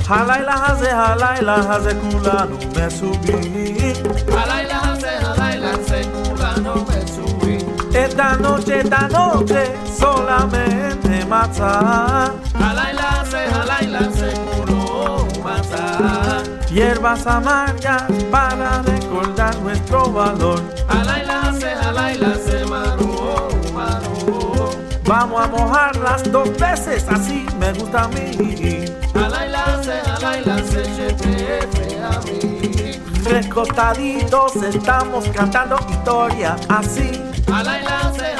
הלילה 0.08 0.56
הזה, 0.68 0.98
הלילה 0.98 1.56
הזה 1.56 1.92
כולנו 2.02 2.58
מסובים 2.86 3.94
הלילה 4.28 4.61
Esta 7.94 8.38
noche, 8.38 8.80
esta 8.80 9.08
noche, 9.10 9.74
solamente 10.00 11.26
maza. 11.26 12.34
Jala 12.58 12.92
y 12.92 12.96
lance, 12.96 13.38
jala 13.52 13.78
y 13.82 13.88
lance, 13.88 14.34
puro 14.56 15.28
maza. 15.44 16.42
Hierbas 16.70 17.28
amargas 17.28 18.04
para 18.32 18.82
recordar 18.84 19.56
nuestro 19.58 20.10
valor. 20.10 20.62
Jala 20.88 21.22
y 21.22 21.26
lance, 21.26 21.76
jala 21.76 22.14
lance, 22.16 22.66
maro, 22.66 23.50
maro. 23.74 24.70
Vamos 25.04 25.44
a 25.44 25.48
mojarlas 25.50 26.32
dos 26.32 26.58
veces, 26.58 27.06
así 27.10 27.46
me 27.60 27.74
gusta 27.74 28.04
a 28.04 28.08
mí. 28.08 28.86
Jala 29.14 29.46
y 29.46 29.50
lance, 29.50 30.02
jala 30.06 30.42
lance, 30.46 30.82
a 32.04 32.20
mí. 32.22 33.02
Tres 33.22 33.48
costaditos 33.48 34.56
estamos 34.56 35.28
cantando 35.30 35.78
historia, 35.90 36.56
así 36.70 37.31
Alaila 37.54 38.14
se 38.18 38.31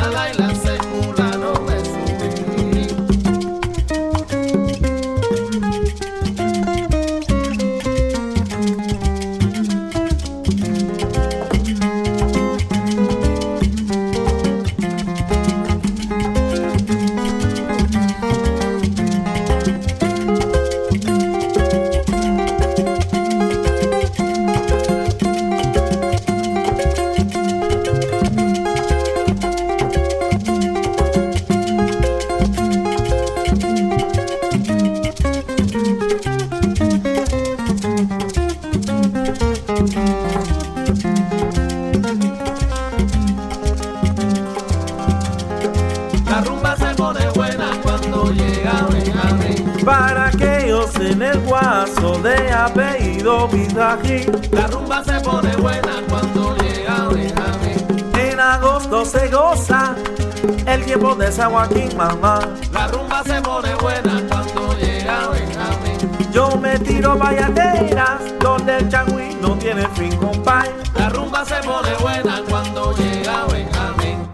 Joaquín, 61.52 61.98
mamá. 61.98 62.40
La 62.72 62.88
rumba 62.88 63.22
se 63.24 63.42
pone 63.42 63.76
buena 63.76 64.26
cuando 64.30 64.74
llega 64.78 65.28
Benjamín. 65.28 66.32
Yo 66.32 66.56
me 66.56 66.80
tiro 66.80 67.18
valladeras 67.18 68.40
donde 68.40 68.78
el 68.78 68.90
changüí 68.90 69.36
no 69.42 69.58
tiene 69.58 69.86
fin, 69.90 70.16
compay. 70.16 70.70
La 70.96 71.10
rumba 71.10 71.44
se 71.44 71.60
pone 71.62 71.94
buena 72.00 72.42
cuando 72.48 72.96
llega 72.96 73.46
Benjamín. 73.48 74.30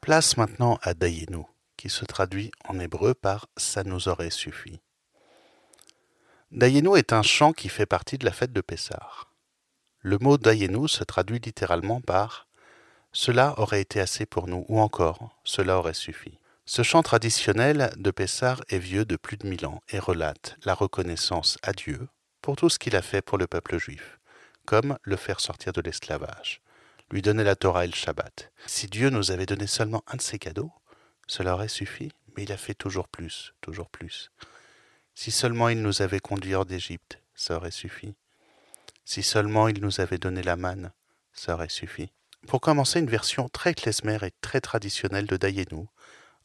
Place 0.00 0.36
maintenant 0.36 0.80
à 0.82 0.92
Dayenu, 0.92 1.44
qui 1.76 1.88
se 1.88 2.04
traduit 2.04 2.50
en 2.66 2.80
hébreu 2.80 3.14
par 3.14 3.46
Ça 3.56 3.84
nous 3.84 4.08
aurait 4.08 4.30
suffi. 4.30 4.80
Dayenu 6.50 6.98
est 6.98 7.12
un 7.12 7.22
chant 7.22 7.52
qui 7.52 7.68
fait 7.68 7.86
partie 7.86 8.18
de 8.18 8.24
la 8.24 8.32
fête 8.32 8.52
de 8.52 8.60
Pessar. 8.60 9.30
Le 10.00 10.18
mot 10.18 10.36
Dayenu 10.36 10.88
se 10.88 11.04
traduit 11.04 11.38
littéralement 11.38 12.00
par 12.00 12.47
Cela 13.12 13.58
aurait 13.58 13.80
été 13.80 14.00
assez 14.00 14.26
pour 14.26 14.48
nous, 14.48 14.64
ou 14.68 14.80
encore 14.80 15.36
Cela 15.44 15.78
aurait 15.78 15.94
suffi. 15.94 16.38
Ce 16.66 16.82
chant 16.82 17.02
traditionnel 17.02 17.90
de 17.96 18.10
Pessar 18.10 18.62
est 18.68 18.78
vieux 18.78 19.06
de 19.06 19.16
plus 19.16 19.38
de 19.38 19.46
mille 19.48 19.64
ans 19.64 19.80
et 19.88 19.98
relate 19.98 20.58
la 20.64 20.74
reconnaissance 20.74 21.56
à 21.62 21.72
Dieu 21.72 22.08
pour 22.42 22.56
tout 22.56 22.68
ce 22.68 22.78
qu'il 22.78 22.94
a 22.94 23.02
fait 23.02 23.22
pour 23.22 23.38
le 23.38 23.46
peuple 23.46 23.78
juif, 23.78 24.18
comme 24.66 24.98
le 25.02 25.16
faire 25.16 25.40
sortir 25.40 25.72
de 25.72 25.80
l'esclavage, 25.80 26.60
lui 27.10 27.22
donner 27.22 27.42
la 27.42 27.56
Torah 27.56 27.84
et 27.84 27.88
le 27.88 27.94
Shabbat. 27.94 28.52
Si 28.66 28.86
Dieu 28.86 29.08
nous 29.08 29.30
avait 29.30 29.46
donné 29.46 29.66
seulement 29.66 30.04
un 30.08 30.16
de 30.16 30.22
ses 30.22 30.38
cadeaux, 30.38 30.70
cela 31.26 31.54
aurait 31.54 31.68
suffi, 31.68 32.12
mais 32.36 32.42
il 32.42 32.52
a 32.52 32.58
fait 32.58 32.74
toujours 32.74 33.08
plus, 33.08 33.54
toujours 33.62 33.88
plus. 33.88 34.30
Si 35.14 35.30
seulement 35.30 35.70
il 35.70 35.80
nous 35.80 36.02
avait 36.02 36.20
conduits 36.20 36.54
hors 36.54 36.66
d'Égypte, 36.66 37.18
ça 37.34 37.56
aurait 37.56 37.70
suffi. 37.70 38.14
Si 39.06 39.22
seulement 39.22 39.68
il 39.68 39.80
nous 39.80 40.00
avait 40.00 40.18
donné 40.18 40.42
la 40.42 40.56
manne, 40.56 40.92
ça 41.32 41.54
aurait 41.54 41.70
suffi. 41.70 42.12
Pour 42.48 42.62
commencer, 42.62 42.98
une 42.98 43.10
version 43.10 43.50
très 43.50 43.74
klezmer 43.74 44.16
et 44.22 44.32
très 44.40 44.62
traditionnelle 44.62 45.26
de 45.26 45.36
Dayenu, 45.36 45.84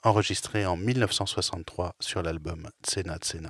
enregistrée 0.03 0.65
en 0.65 0.75
1963 0.75 1.95
sur 2.01 2.21
l'album 2.21 2.67
Tsena 2.85 3.15
Tsena. 3.19 3.49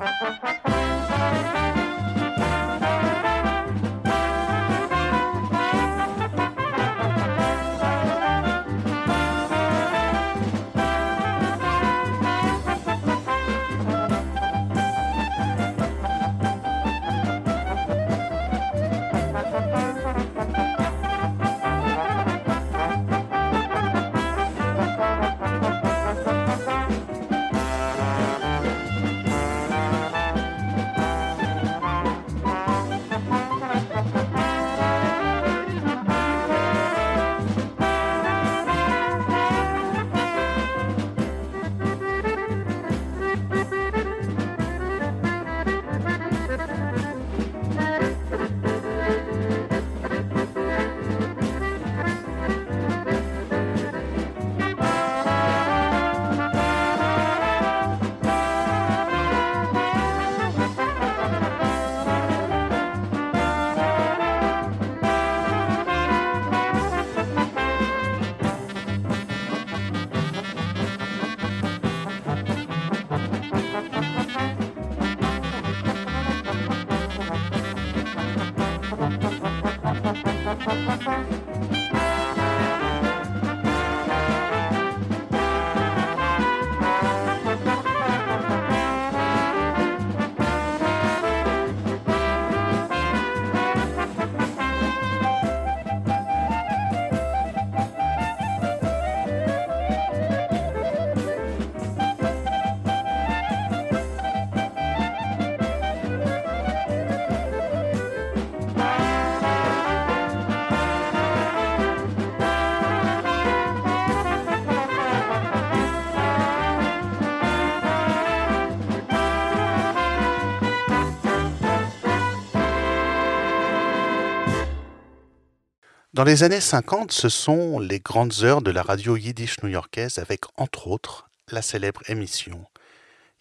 Dans 126.23 126.29
les 126.29 126.43
années 126.43 126.61
50, 126.61 127.11
ce 127.11 127.27
sont 127.27 127.79
les 127.79 127.99
grandes 127.99 128.43
heures 128.43 128.61
de 128.61 128.71
la 128.71 128.81
radio 128.81 129.17
yiddish 129.17 129.61
new-yorkaise 129.61 130.19
avec, 130.19 130.45
entre 130.55 130.87
autres, 130.87 131.27
la 131.51 131.61
célèbre 131.61 131.99
émission 132.07 132.65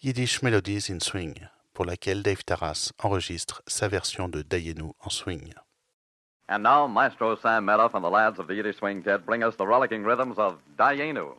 Yiddish 0.01 0.41
Melodies 0.41 0.87
in 0.89 0.99
Swing, 0.99 1.33
pour 1.73 1.85
laquelle 1.85 2.23
Dave 2.23 2.43
Taras 2.43 2.91
enregistre 3.01 3.61
sa 3.67 3.87
version 3.87 4.27
de 4.27 4.41
Dayenu 4.41 4.91
en 4.99 5.09
swing. 5.09 5.53
And 6.49 6.59
now, 6.59 6.89
Maestro 6.89 7.37
Sam 7.37 7.63
Medoff 7.63 7.95
and 7.95 8.01
the 8.01 8.11
lads 8.11 8.37
of 8.37 8.47
the 8.47 8.53
Yiddish 8.53 8.79
Swing 8.79 9.01
Jet 9.01 9.25
bring 9.25 9.45
us 9.45 9.55
the 9.55 9.65
rollicking 9.65 10.03
rhythms 10.03 10.37
of 10.37 10.57
Dayenu. 10.77 11.37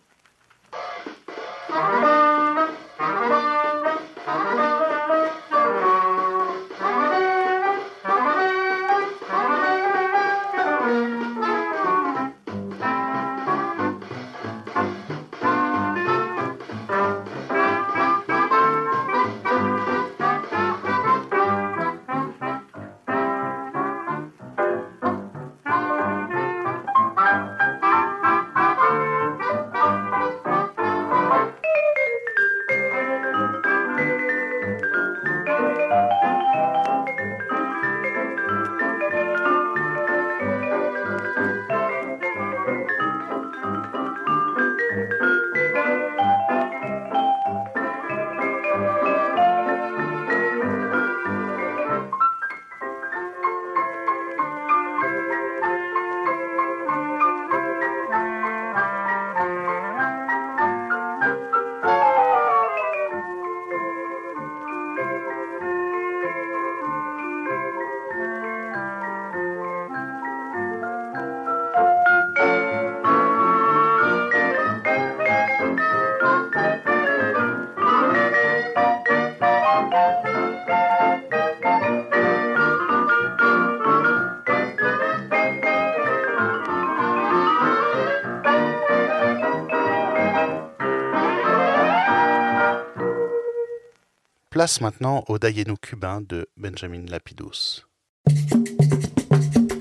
Place 94.54 94.82
maintenant 94.82 95.24
au 95.28 95.38
Dayenu 95.38 95.76
cubain 95.78 96.22
de 96.22 96.48
Benjamin 96.58 97.06
Lapidus. 97.08 97.86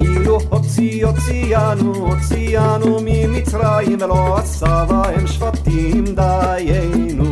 אילו 0.01 0.39
הוציא 0.51 1.07
הוציאנו, 1.07 1.95
הוציאנו 1.95 2.99
ממצרים 3.05 3.99
ולא 4.01 4.39
עשה 4.39 4.84
בהם 4.89 5.26
שבטים 5.26 6.05
דיינו. 6.05 7.30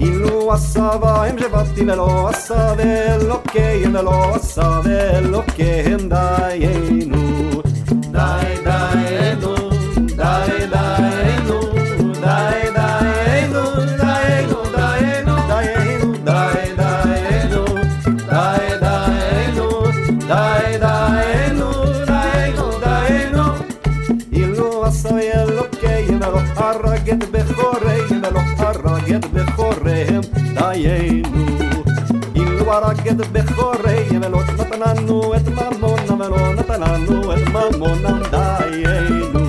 אילו 0.00 0.52
עשה 0.52 0.98
בהם 0.98 1.38
שבטים 1.38 1.88
ולא 1.88 2.28
עשה 2.28 2.74
ואלוקיהם 2.78 3.94
ולא 3.94 4.34
עשה 4.34 4.80
ואלוקיהם 4.84 6.08
דיינו. 6.08 7.62
די 8.12 8.54
דיינו, 8.64 9.49
בכוריהם 30.70 31.22
דיינו. 31.22 31.84
אילו 32.34 32.72
הרג 32.72 33.08
את 33.08 33.16
בכוריהם 33.16 34.22
ולא 34.22 34.40
נתן 34.42 34.80
לנו 34.80 35.34
את 35.36 35.48
ממונם 35.48 36.20
ולא 36.20 36.54
נתן 36.54 36.80
לנו 36.80 37.32
את 37.34 37.48
ממונם 37.48 38.22
דיינו. 38.30 39.46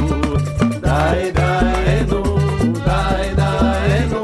די 0.82 1.32
דיינו, 1.32 2.24
די 2.74 3.34
דיינו, 3.36 4.22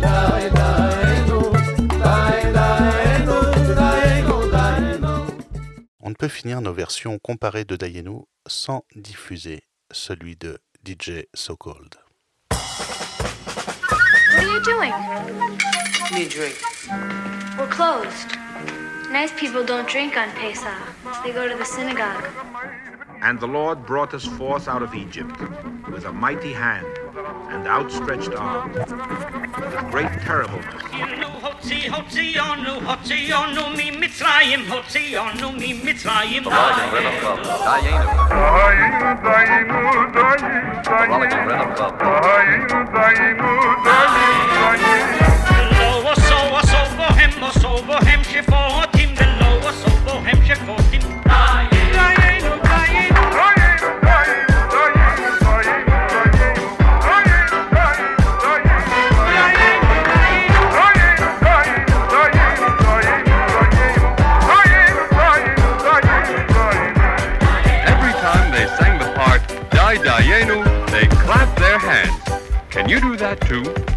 די 0.00 0.48
דיינו, 0.54 1.40
די 1.88 2.52
דיינו, 2.52 3.40
דיינו, 3.74 4.50
דיינו. 4.50 5.14
On 6.02 6.10
ne 6.10 6.14
peut 6.14 6.28
finir 6.28 6.60
nos 6.60 6.72
versions 6.72 7.18
comparées 7.18 7.64
de 7.64 7.76
Dayenu 7.76 8.18
sans 8.46 8.82
diffuser 8.94 9.60
celui 9.91 10.35
de 10.35 10.59
DJ 10.83 11.25
So 11.35 11.55
Cold. 11.55 11.97
What 12.51 14.43
are 14.43 14.51
you 14.51 14.63
doing? 14.63 14.93
Me 16.13 16.25
a 16.25 16.29
drink. 16.29 16.55
We're 17.57 17.67
closed. 17.67 18.37
Nice 19.11 19.31
people 19.39 19.65
don't 19.65 19.87
drink 19.87 20.17
on 20.17 20.29
Pesach. 20.31 20.71
They 21.23 21.31
go 21.31 21.47
to 21.47 21.55
the 21.55 21.65
synagogue. 21.65 22.25
And 23.21 23.39
the 23.39 23.47
Lord 23.47 23.85
brought 23.85 24.13
us 24.13 24.25
forth 24.25 24.67
out 24.67 24.81
of 24.81 24.95
Egypt 24.95 25.39
with 25.89 26.05
a 26.05 26.11
mighty 26.13 26.53
hand 26.53 26.87
and 27.49 27.67
outstretched 27.67 28.33
arm, 28.33 28.71
with 28.73 29.91
great 29.91 30.11
terribleness. 30.21 30.83
You 72.89 72.99
do 72.99 73.15
that 73.17 73.39
too? 73.41 73.88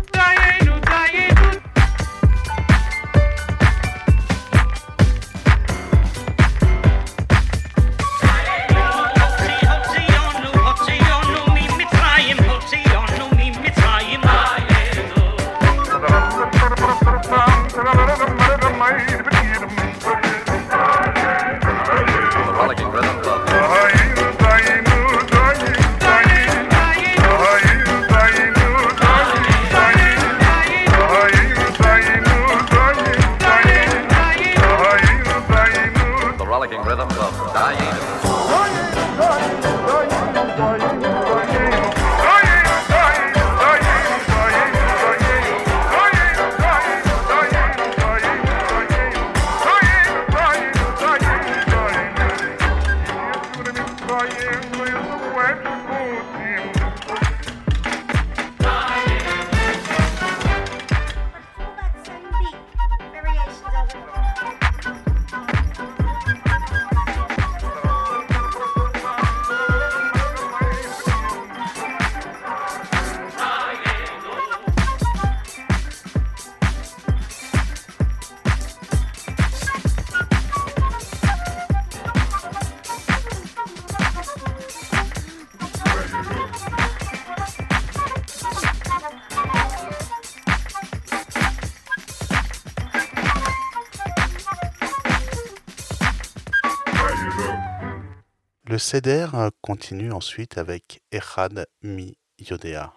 Seder 98.82 99.28
euh, 99.34 99.50
continue 99.60 100.10
ensuite 100.10 100.58
avec 100.58 101.02
Echad 101.12 101.68
mi 101.82 102.18
Yodea, 102.40 102.92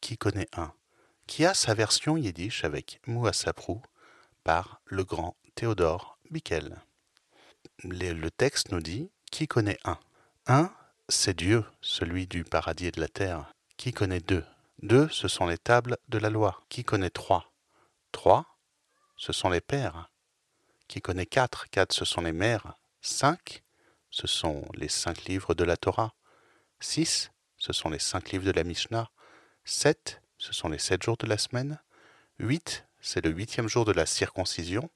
qui 0.00 0.16
connaît 0.16 0.46
un, 0.56 0.72
qui 1.26 1.44
a 1.44 1.54
sa 1.54 1.74
version 1.74 2.16
yiddish 2.16 2.62
avec 2.62 3.00
Mouassaprou 3.08 3.82
par 4.44 4.80
le 4.84 5.02
grand 5.02 5.36
Théodore 5.56 6.18
Bickel. 6.30 6.80
Le 7.82 8.28
texte 8.30 8.70
nous 8.70 8.80
dit 8.80 9.10
Qui 9.32 9.48
connaît 9.48 9.78
un? 9.82 9.98
Un, 10.46 10.72
c'est 11.08 11.36
Dieu, 11.36 11.64
celui 11.80 12.28
du 12.28 12.44
paradis 12.44 12.86
et 12.86 12.92
de 12.92 13.00
la 13.00 13.08
terre. 13.08 13.52
Qui 13.76 13.92
connaît 13.92 14.20
deux? 14.20 14.44
Deux, 14.82 15.08
ce 15.08 15.26
sont 15.26 15.48
les 15.48 15.58
tables 15.58 15.96
de 16.08 16.18
la 16.18 16.30
loi. 16.30 16.62
Qui 16.68 16.84
connaît 16.84 17.10
trois? 17.10 17.52
Trois, 18.12 18.46
ce 19.16 19.32
sont 19.32 19.50
les 19.50 19.60
pères. 19.60 20.10
Qui 20.86 21.00
connaît 21.00 21.26
quatre? 21.26 21.68
Quatre, 21.70 21.92
ce 21.92 22.04
sont 22.04 22.20
les 22.20 22.32
mères. 22.32 22.78
Cinq, 23.02 23.63
ce 24.14 24.28
sont 24.28 24.64
les 24.74 24.88
cinq 24.88 25.24
livres 25.24 25.54
de 25.54 25.64
la 25.64 25.76
Torah. 25.76 26.14
Six, 26.78 27.32
ce 27.58 27.72
sont 27.72 27.90
les 27.90 27.98
cinq 27.98 28.30
livres 28.30 28.44
de 28.44 28.52
la 28.52 28.62
Mishnah. 28.62 29.10
Sept, 29.64 30.22
ce 30.38 30.52
sont 30.52 30.68
les 30.68 30.78
sept 30.78 31.02
jours 31.02 31.16
de 31.16 31.26
la 31.26 31.36
semaine. 31.36 31.80
Huit, 32.38 32.86
c'est 33.00 33.24
le 33.24 33.32
huitième 33.32 33.68
jour 33.68 33.84
de 33.84 33.90
la 33.90 34.06
circoncision. 34.06 34.88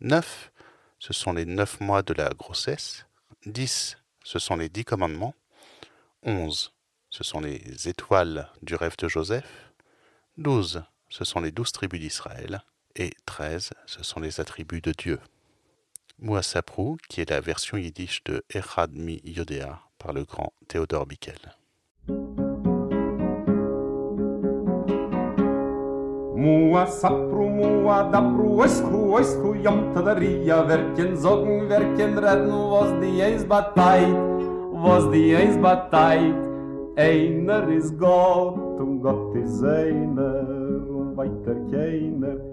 Neuf, 0.00 0.50
ce 0.98 1.12
sont 1.12 1.32
les 1.32 1.44
neuf 1.44 1.78
mois 1.78 2.02
de 2.02 2.12
la 2.12 2.30
grossesse. 2.30 3.06
Dix, 3.46 3.96
ce 4.24 4.40
sont 4.40 4.56
les 4.56 4.68
dix 4.68 4.84
commandements. 4.84 5.36
Onze, 6.24 6.72
ce 7.08 7.22
sont 7.22 7.40
les 7.40 7.88
étoiles 7.88 8.50
du 8.62 8.74
rêve 8.74 8.96
de 8.96 9.06
Joseph. 9.06 9.72
Douze, 10.38 10.82
ce 11.08 11.24
sont 11.24 11.40
les 11.40 11.52
douze 11.52 11.70
tribus 11.70 12.00
d'Israël. 12.00 12.64
Et 12.96 13.12
treize, 13.26 13.70
ce 13.86 14.02
sont 14.02 14.18
les 14.18 14.40
attributs 14.40 14.80
de 14.80 14.90
Dieu. 14.90 15.20
Mouassaprou, 16.22 16.98
qui 17.08 17.22
est 17.22 17.30
la 17.30 17.40
version 17.40 17.78
yiddish 17.78 18.22
de 18.24 18.42
Echad 18.54 18.90
mi 18.92 19.22
Yodea 19.24 19.80
par 19.98 20.12
le 20.12 20.24
grand 20.24 20.52
Théodore 20.68 21.06
Bickel. 21.06 21.38
Mua 26.36 26.86
sapru, 26.86 27.48
mua 27.48 28.04
dapru, 28.12 28.60
oisku, 28.60 29.14
oisku, 29.14 29.54
jom 29.64 29.94
tadaria, 29.94 30.60
werken 30.68 31.16
zogen, 31.16 31.68
werken 31.70 32.18
redden, 32.18 32.52
was 32.70 32.92
die 33.00 33.22
eens 33.22 33.46
bateit, 33.46 34.12
was 34.72 35.10
die 35.10 35.32
eens 35.32 35.56
bateit. 35.56 36.36
Einer 36.96 37.66
is 37.70 37.96
Gott, 37.96 38.78
und 38.78 39.00
Gott 39.00 39.34
is 39.36 39.62
einer, 39.62 40.44
und 40.90 41.16
weiter 41.16 41.56
keiner. 41.70 42.49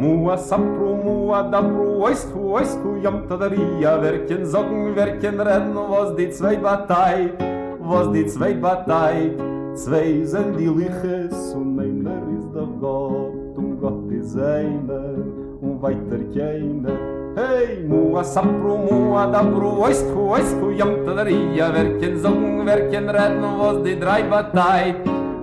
Mua 0.00 0.38
sapru, 0.38 0.96
mua 1.04 1.42
dapru, 1.52 2.00
oisku, 2.00 2.56
oisku, 2.56 2.96
jom 3.04 3.28
tadaria, 3.28 3.98
werken 4.00 4.46
zogen, 4.48 4.94
werken 4.96 5.36
redden, 5.36 5.76
was 5.76 6.16
die 6.16 6.30
zwei 6.32 6.56
bateit, 6.56 7.36
was 7.84 8.08
die 8.08 8.24
zwei 8.24 8.54
bateit. 8.54 9.36
Zwei 9.74 10.24
sind 10.24 10.56
die 10.56 10.72
Liches 10.72 11.52
und 11.52 11.78
einer 11.78 12.16
ist 12.32 12.48
der 12.54 12.64
Gott 12.80 13.58
und 13.60 13.76
Gott 13.78 14.10
ist 14.10 14.40
einer 14.40 15.20
und 15.60 15.82
weiter 15.82 16.24
keiner. 16.32 16.96
Hey, 17.36 17.84
mua 17.84 18.24
sapru, 18.24 18.78
mua 18.88 19.26
dabru, 19.26 19.84
oisku, 19.84 20.32
oisku, 20.32 20.72
jamtadaria, 20.80 21.74
werken 21.76 22.16
singen, 22.16 22.64
werken 22.64 23.10
reden, 23.10 23.44
was 23.60 23.84
die 23.84 24.00
drei 24.00 24.22
bateit, 24.22 24.96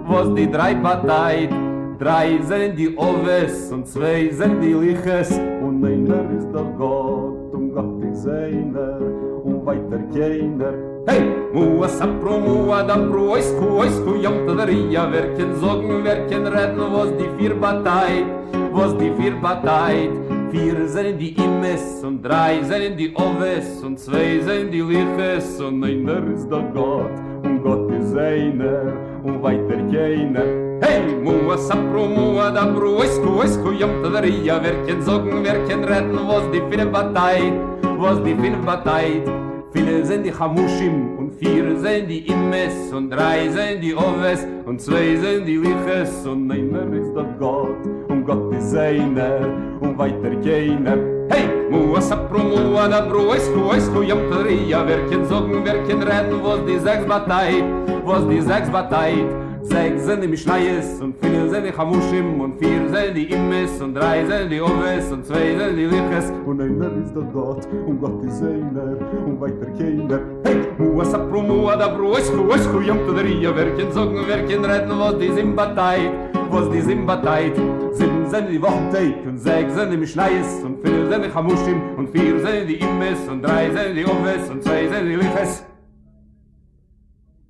was 0.10 0.34
die 0.34 0.50
drei 0.50 0.74
bateit. 0.74 1.67
Drei 2.00 2.38
sind 2.44 2.78
die 2.78 2.96
Oves 2.96 3.72
und 3.72 3.88
zwei 3.88 4.30
sind 4.30 4.62
die 4.62 4.74
Liches 4.74 5.32
und 5.32 5.84
einer 5.84 6.30
ist 6.38 6.48
der 6.54 6.64
Gott 6.78 7.52
und 7.56 7.74
Gott 7.74 8.04
ist 8.12 8.28
einer 8.28 9.00
und 9.44 9.66
weiter 9.66 9.98
keiner. 10.14 10.74
Hey, 11.08 11.24
mua 11.52 11.88
sapru, 11.88 12.38
mua 12.38 12.84
dabru, 12.84 13.32
oisku, 13.32 13.80
oisku, 13.80 14.14
jamtadaria, 14.22 15.12
werken 15.12 15.56
singen, 15.56 16.04
werken 16.04 16.46
reden, 16.46 16.86
was 16.94 17.10
die 17.18 17.30
vier 17.40 17.56
bateit, 17.56 18.26
was 18.72 18.96
die 18.98 19.12
vier 19.18 19.34
bateit. 19.42 20.12
Vier 20.52 20.88
sind 20.88 21.18
die 21.18 21.34
Immes 21.34 22.04
und 22.04 22.22
drei 22.22 22.62
sind 22.62 23.00
die 23.00 23.12
Oves 23.16 23.84
und 23.84 23.98
zwei 23.98 24.40
sind 24.46 24.72
die 24.72 24.82
Liches 24.82 25.60
und 25.60 25.84
einer 25.84 26.22
ist 26.32 26.48
der 26.48 26.62
Gott 26.76 27.18
und 27.44 27.64
Gott 27.64 27.92
ist 27.92 28.16
einer 28.16 28.94
und 29.24 29.42
weiter 29.42 29.82
keiner. 29.92 30.67
Hey, 30.80 31.02
mua 31.24 31.58
sapru, 31.58 32.06
mua 32.06 32.52
dabru, 32.54 33.00
oisku, 33.02 33.42
oisku, 33.42 33.74
jamtadaria, 33.74 34.62
werken 34.62 35.02
sagen, 35.02 35.44
werken 35.44 35.84
retten, 35.84 36.20
was 36.28 36.46
die 36.54 36.62
vier 36.70 36.86
bateit, 36.86 37.54
was 37.98 38.22
die 38.22 38.36
vier 38.38 38.58
bateit. 38.62 39.26
Viele 39.74 40.06
sind 40.06 40.24
die 40.24 40.32
Chamushim 40.32 41.18
und 41.18 41.34
vier 41.34 41.80
sind 41.80 42.10
die 42.10 42.28
Immes 42.30 42.94
und 42.94 43.10
drei 43.10 43.50
sind 43.50 43.82
die 43.82 43.96
Oves 43.96 44.46
und 44.66 44.80
zwei 44.80 45.16
sind 45.16 45.48
die 45.48 45.58
Liches 45.58 46.28
und 46.28 46.52
einer 46.52 46.94
ist 46.94 47.14
der 47.16 47.26
Gott 47.40 47.82
und 48.08 48.24
Gott 48.26 48.54
ist 48.54 48.76
einer 48.78 49.50
und 49.82 49.98
weiter 49.98 50.36
keiner. 50.46 50.98
Hey, 51.30 51.50
mua 51.72 52.00
sapru, 52.00 52.38
mua 52.38 52.88
dabru, 52.88 53.32
oisku, 53.34 53.66
oisku, 53.74 54.04
jamtadaria, 54.04 54.86
werken 54.86 55.26
sagen, 55.26 55.66
werken 55.66 56.04
retten, 56.04 56.38
was 56.44 56.62
die 56.68 56.78
sechs 56.78 57.06
bateit, 57.06 57.66
was 58.06 58.28
die 58.30 58.42
sechs 58.42 58.70
bateit. 58.70 59.47
Sechs 59.64 60.06
sind 60.06 60.24
die 60.24 60.28
Mischnayes 60.28 61.02
und 61.02 61.16
viele 61.22 61.50
sind 61.50 61.66
die 61.66 61.72
Chamushim 61.72 62.42
und 62.42 62.60
vier 62.60 62.90
sind 62.90 63.16
die 63.16 63.26
Immes 63.26 63.82
und 63.82 63.96
drei 63.96 64.26
sind 64.26 64.52
die 64.52 64.62
Oves 64.62 65.12
und 65.12 65.26
zwei 65.26 65.56
sind 65.58 65.78
die 65.78 65.86
Liches 65.86 66.32
und 66.46 66.62
einer 66.62 66.92
ist 67.04 67.16
der 67.16 67.24
Gott 67.24 67.68
und 67.88 68.00
Gott 68.00 68.24
ist 68.24 68.42
einer 68.42 68.98
und 69.26 69.42
weiter 69.42 69.66
keiner. 69.78 70.20
Hey, 70.44 70.58
mua 70.78 71.06
sapru, 71.06 71.42
mua 71.42 71.76
dabru, 71.76 72.14
oisku, 72.14 72.50
oisku, 72.50 72.82
jamtadaria, 72.82 73.56
werken 73.56 73.92
sagen, 73.92 74.28
werken 74.28 74.66
retten, 74.66 75.00
was 75.00 75.18
die 75.18 75.32
Simbateit, 75.32 76.12
was 76.52 76.70
die 76.70 76.82
Simbateit. 76.82 77.56
Sieben 77.92 78.30
sind 78.30 78.50
die 78.50 78.62
Wochenteit 78.62 79.26
und 79.26 79.38
sechs 79.38 79.74
sind 79.74 79.92
die 79.92 79.98
Mischnayes 79.98 80.64
und 80.64 80.82
vier 80.86 81.08
sind 81.10 81.26
die 81.26 81.30
Chamushim 81.30 81.82
und 81.98 82.10
vier 82.10 82.40
sind 82.40 82.68
die 82.70 82.76
Immes 82.76 83.28
und 83.30 83.42
drei 83.42 83.70
sind 83.72 83.96
die 83.96 84.06
Oves 84.06 84.50
und 84.50 84.64
zwei 84.64 84.88
sind 84.88 85.08
die 85.10 85.16
Liches. 85.16 85.64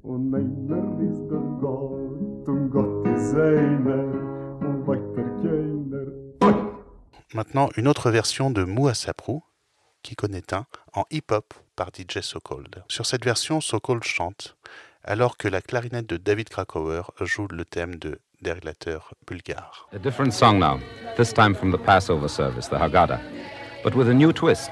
Und 0.01 0.33
einer 0.33 0.56
Maintenant, 7.33 7.69
une 7.77 7.87
autre 7.87 8.09
version 8.09 8.49
de 8.49 8.63
Moua 8.63 8.93
Saprou, 8.93 9.43
qui 10.01 10.15
connaît 10.15 10.53
un, 10.53 10.65
en 10.93 11.03
hip-hop 11.11 11.53
par 11.75 11.89
DJ 11.95 12.21
Sokold. 12.21 12.83
Sur 12.87 13.05
cette 13.05 13.23
version, 13.23 13.61
Sokold 13.61 14.03
chante, 14.03 14.57
alors 15.03 15.37
que 15.37 15.47
la 15.47 15.61
clarinette 15.61 16.07
de 16.07 16.17
David 16.17 16.49
Krakauer 16.49 17.11
joue 17.21 17.47
le 17.51 17.63
thème 17.63 17.95
de 17.95 18.19
dérilateur 18.41 19.13
bulgare. 19.27 19.87
A 19.93 19.99
different 19.99 20.31
song 20.31 20.59
now, 20.59 20.79
this 21.15 21.33
time 21.33 21.53
from 21.53 21.71
the 21.71 21.77
Passover 21.77 22.27
service, 22.27 22.67
the 22.69 22.77
Haggadah, 22.77 23.19
but 23.83 23.93
with 23.95 24.09
a 24.09 24.13
new 24.13 24.31
twist. 24.31 24.71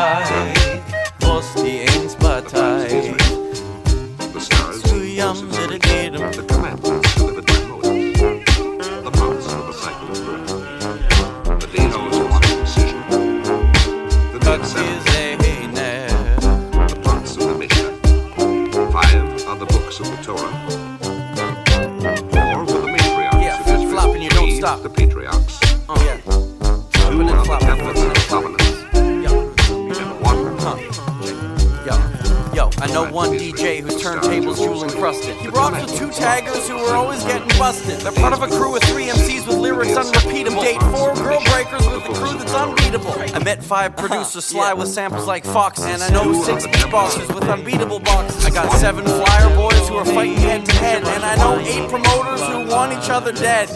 the 24.83 24.89
patriarchs. 24.89 25.59
Oh, 25.89 26.01
yeah. 26.03 26.17
Two 27.09 27.17
the 27.17 27.23
and 27.23 27.41
I 32.81 32.87
know 32.87 33.11
one 33.11 33.37
DJ 33.37 33.81
whose 33.81 34.01
turntable's 34.01 34.57
jewel 34.57 34.83
encrusted. 34.83 35.35
He 35.37 35.49
rocks 35.49 35.83
with 35.83 35.99
two 35.99 36.09
taggers 36.09 36.67
who 36.67 36.77
are 36.77 36.95
always 36.95 37.23
getting 37.23 37.47
busted. 37.59 37.99
They're 37.99 38.11
part 38.11 38.33
of 38.33 38.41
a 38.41 38.47
crew 38.47 38.75
of 38.75 38.81
three 38.83 39.05
MCs 39.05 39.45
with 39.47 39.57
lyrics 39.57 39.95
unrepeatable. 39.95 40.63
Date 40.63 40.81
four 40.89 41.13
girl 41.13 41.39
breakers 41.45 41.85
with 41.85 42.03
a 42.05 42.13
crew 42.13 42.39
that's 42.39 42.53
unbeatable. 42.55 43.13
I 43.35 43.43
met 43.43 43.63
five 43.63 43.93
uh-huh. 43.93 44.07
producers 44.07 44.45
sly 44.45 44.73
with 44.73 44.87
samples 44.87 45.27
like 45.27 45.45
Fox, 45.45 45.83
and 45.83 46.01
I 46.01 46.09
know 46.09 46.23
oh 46.25 46.43
six 46.43 46.65
beatboxers 46.65 47.33
with 47.33 47.43
unbeatable 47.43 47.99
boxes. 47.99 48.43
I 48.45 48.49
got 48.49 48.71
seven 48.79 49.05
flyer 49.05 49.55
boys 49.55 49.87
who 49.87 49.97
are 49.97 50.05
fighting 50.05 50.37
head 50.37 50.65
to 50.65 50.75
head, 50.77 51.03
and 51.03 51.23
I 51.23 51.35
know 51.35 51.59
eight 51.59 51.87
promoters 51.87 52.41
who 52.41 52.67
want 52.67 52.93
each 52.93 53.11
other 53.11 53.31
dead. 53.31 53.69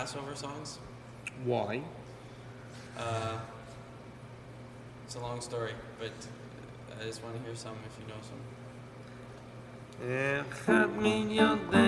Passover 0.00 0.34
songs. 0.34 0.78
Why? 1.44 1.82
Uh, 2.96 3.36
it's 5.04 5.14
a 5.14 5.20
long 5.20 5.42
story, 5.42 5.74
but 5.98 6.16
I 6.98 7.04
just 7.04 7.22
want 7.22 7.36
to 7.36 7.42
hear 7.42 7.54
some 7.54 7.76
if 7.84 7.94
you 8.00 8.06
know 8.08 8.20
some. 8.30 8.40
אחד 10.50 10.86
מן 10.96 11.30
יודע, 11.30 11.84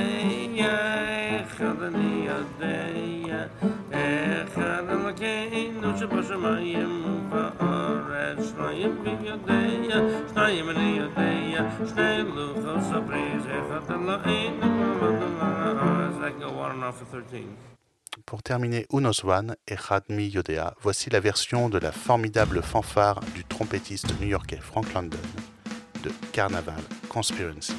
אחד 1.47 1.83
אני 1.83 2.27
יודע, 2.27 2.87
אחד 4.45 4.85
אלוקינו 4.89 5.99
שבשמיים 5.99 7.05
ובארץ, 7.05 8.51
שניים 8.51 9.05
ויודע, 9.05 9.55
שניים 10.33 10.71
אני 10.71 10.99
יודע, 10.99 11.71
שני 11.87 12.23
לוחות 12.23 12.81
ספרי, 12.83 13.33
אחד 13.39 13.91
אלוהינו 13.91 14.95
ובארץ. 15.01 16.15
That 16.23 16.39
go 16.39 16.49
on 16.61 16.71
and 16.73 16.85
off 16.85 16.99
for 16.99 17.07
13. 17.07 17.57
Pour 18.27 18.43
terminer 18.43 18.87
Unos 18.93 19.25
One 19.25 19.57
et 19.67 19.75
Radmi 19.75 20.29
Yodea, 20.29 20.75
voici 20.81 21.11
la 21.11 21.21
version 21.21 21.69
de 21.69 21.79
la 21.79 21.93
formidable 21.93 22.63
fanfare 22.63 23.21
du 23.35 23.45
trompettiste 23.45 24.21
new-yorkais 24.21 24.61
Frank 24.61 24.93
London 24.95 25.19
de 26.03 26.11
Carnaval 26.33 26.81
Conspiracy. 27.09 27.75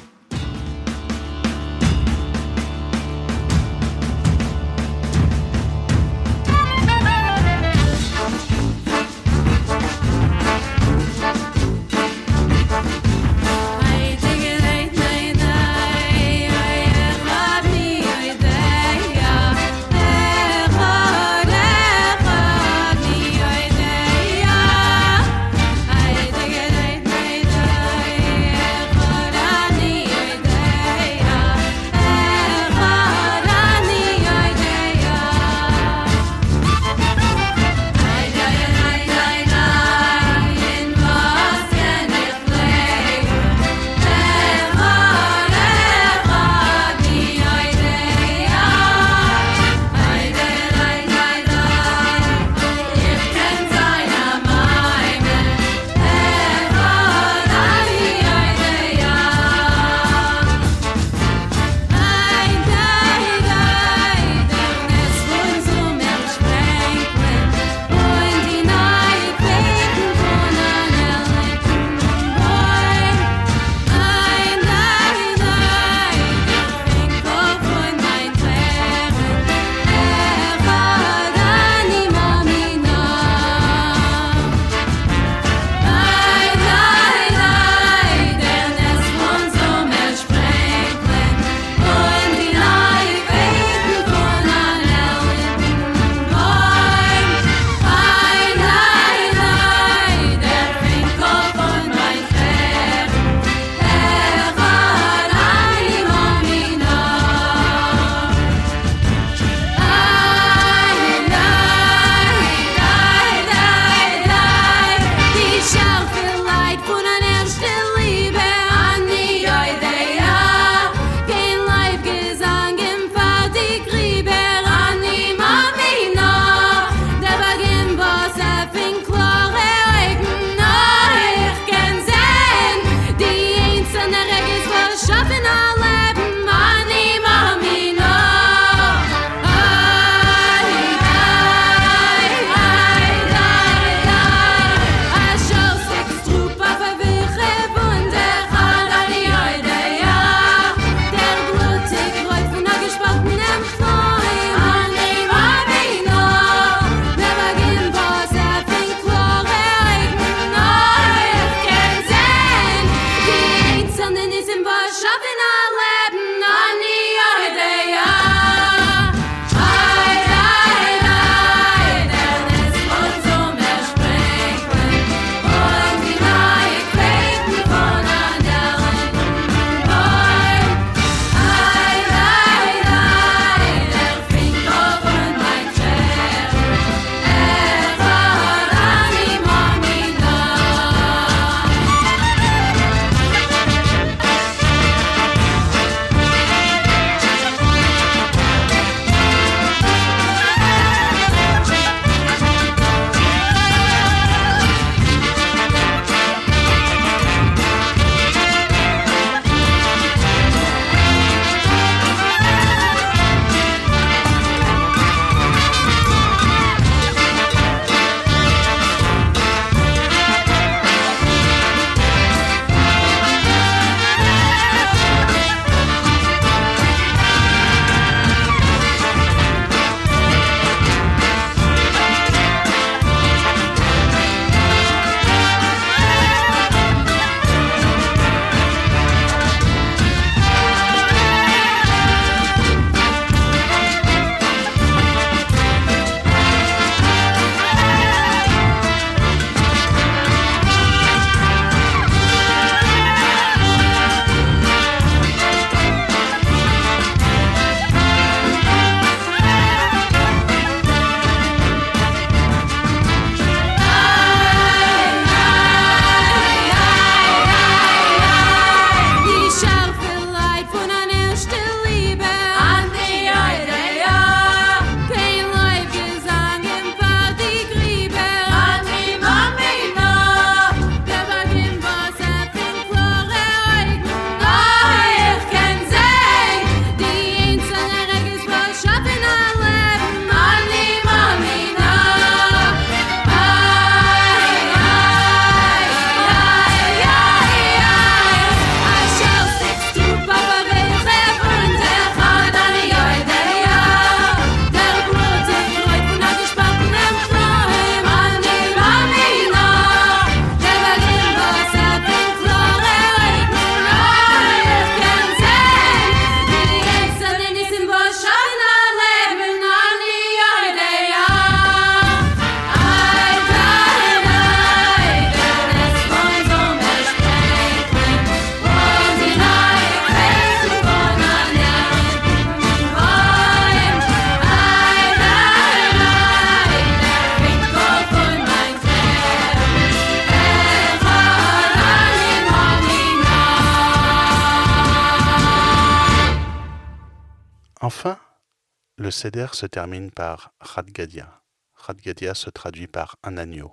Seder 349.24 349.54
se 349.54 349.64
termine 349.64 350.10
par 350.10 350.52
Radgadia. 350.60 351.40
Radgadia 351.72 352.34
se 352.34 352.50
traduit 352.50 352.88
par 352.88 353.16
un 353.22 353.38
agneau. 353.38 353.72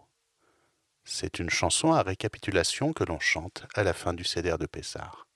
C'est 1.03 1.39
une 1.39 1.49
chanson 1.49 1.91
à 1.91 2.03
récapitulation 2.03 2.93
que 2.93 3.03
l'on 3.03 3.19
chante 3.19 3.67
à 3.75 3.83
la 3.83 3.91
fin 3.91 4.13
du 4.13 4.23
Seder 4.23 4.55
de 4.57 4.65
Pessar. 4.65 5.27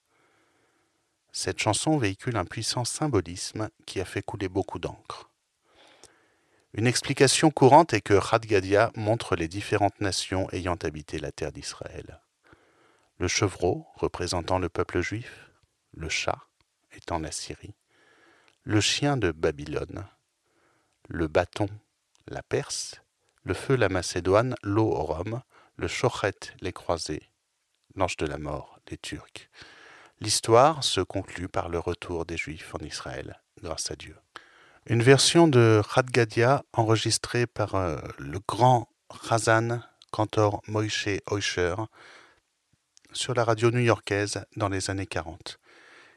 Cette 1.34 1.60
chanson 1.60 1.98
véhicule 1.98 2.38
un 2.38 2.46
puissant 2.46 2.86
symbolisme 2.86 3.68
qui 3.86 4.00
a 4.00 4.06
fait 4.06 4.22
couler 4.22 4.48
beaucoup 4.48 4.80
d'encre. 4.80 5.30
Une 6.72 6.88
explication 6.88 7.52
courante 7.52 7.92
est 7.92 8.00
que 8.00 8.14
Radgadia 8.14 8.94
montre 8.96 9.36
les 9.36 9.50
différentes 9.50 10.00
nations 10.00 10.50
ayant 10.54 10.78
habité 10.82 11.20
la 11.20 11.34
terre 11.34 11.52
d'Israël. 11.52 12.22
Le 13.18 13.28
chevreau 13.28 13.86
représentant 13.96 14.60
le 14.60 14.70
peuple 14.70 15.02
juif, 15.02 15.52
le 15.92 16.08
chat 16.08 16.40
étant 16.94 17.20
la 17.20 17.34
Syrie, 17.34 17.76
le 18.66 18.82
chien 18.82 19.16
de 19.16 19.32
Babylone, 19.32 20.08
le 21.08 21.28
bâton 21.28 21.68
la 22.28 22.42
Perse, 22.42 22.96
le 23.44 23.54
feu 23.54 23.76
la 23.76 23.90
Macédoine, 23.90 24.56
l'eau 24.64 24.90
Rome, 24.90 25.44
le 25.78 25.88
chochet 25.88 26.34
les 26.62 26.74
croisés, 26.74 27.30
l'ange 27.96 28.18
de 28.18 28.26
la 28.26 28.40
mort 28.40 28.80
les 28.90 28.98
Turcs. 28.98 29.50
L'histoire 30.20 30.84
se 30.84 31.02
conclut 31.02 31.48
par 31.48 31.70
le 31.70 31.78
retour 31.78 32.26
des 32.26 32.38
Juifs 32.38 32.74
en 32.74 32.84
Israël, 32.84 33.40
grâce 33.62 33.92
à 33.92 33.96
Dieu. 33.96 34.16
Une 34.88 35.04
version 35.04 35.48
de 35.48 35.82
Radgadia 35.88 36.64
enregistrée 36.74 37.46
par 37.46 37.76
euh, 37.76 37.98
le 38.18 38.40
grand 38.48 38.90
Razan 39.12 39.82
cantor 40.10 40.62
Moïse 40.68 41.20
Oischer 41.30 41.76
sur 43.12 43.36
la 43.36 43.44
radio 43.44 43.70
new-yorkaise 43.70 44.44
dans 44.56 44.70
les 44.70 44.90
années 44.90 45.06
40. 45.06 45.60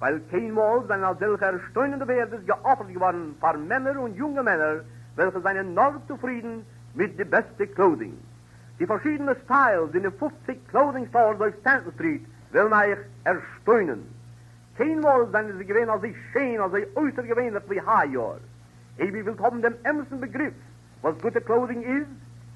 weil 0.00 0.20
kein 0.30 0.52
Mal 0.52 0.84
sein 0.86 1.02
als 1.02 1.18
solcher 1.18 1.58
steunende 1.70 2.06
Werdes 2.06 2.44
geopfert 2.46 2.88
geworden 2.88 3.34
für 3.40 3.58
Männer 3.58 3.98
und 4.00 4.14
junge 4.14 4.42
Männer, 4.42 4.80
welche 5.16 5.40
seien 5.40 5.74
noch 5.74 5.94
zufrieden 6.06 6.64
mit 6.94 7.18
der 7.18 7.24
beste 7.24 7.66
Clothing. 7.66 8.16
Die 8.78 8.86
verschiedenen 8.86 9.34
Styles 9.44 9.92
in 9.92 10.04
den 10.04 10.12
50 10.12 10.68
Clothing 10.68 11.08
Stores 11.08 11.40
auf 11.40 11.54
Stanton 11.60 11.92
Street 11.94 12.24
will 12.52 12.68
mich 12.68 12.98
erstaunen. 13.24 14.06
Kein 14.76 15.00
Mal 15.00 15.26
seien 15.32 15.58
sie 15.58 15.64
gewähnt 15.64 15.90
als 15.90 16.04
ich 16.04 16.16
schön, 16.32 16.60
als 16.60 16.74
ich 16.74 16.96
äußer 16.96 17.24
gewähnt 17.24 17.60
wie 17.68 17.80
Haarjahr. 17.80 18.38
Ebi 18.98 19.26
will 19.26 19.36
haben 19.42 19.60
den 19.60 19.74
ämsten 19.84 20.20
Begriff, 20.20 20.54
was 21.02 21.18
gute 21.20 21.40
Clothing 21.40 21.82
ist. 21.82 22.08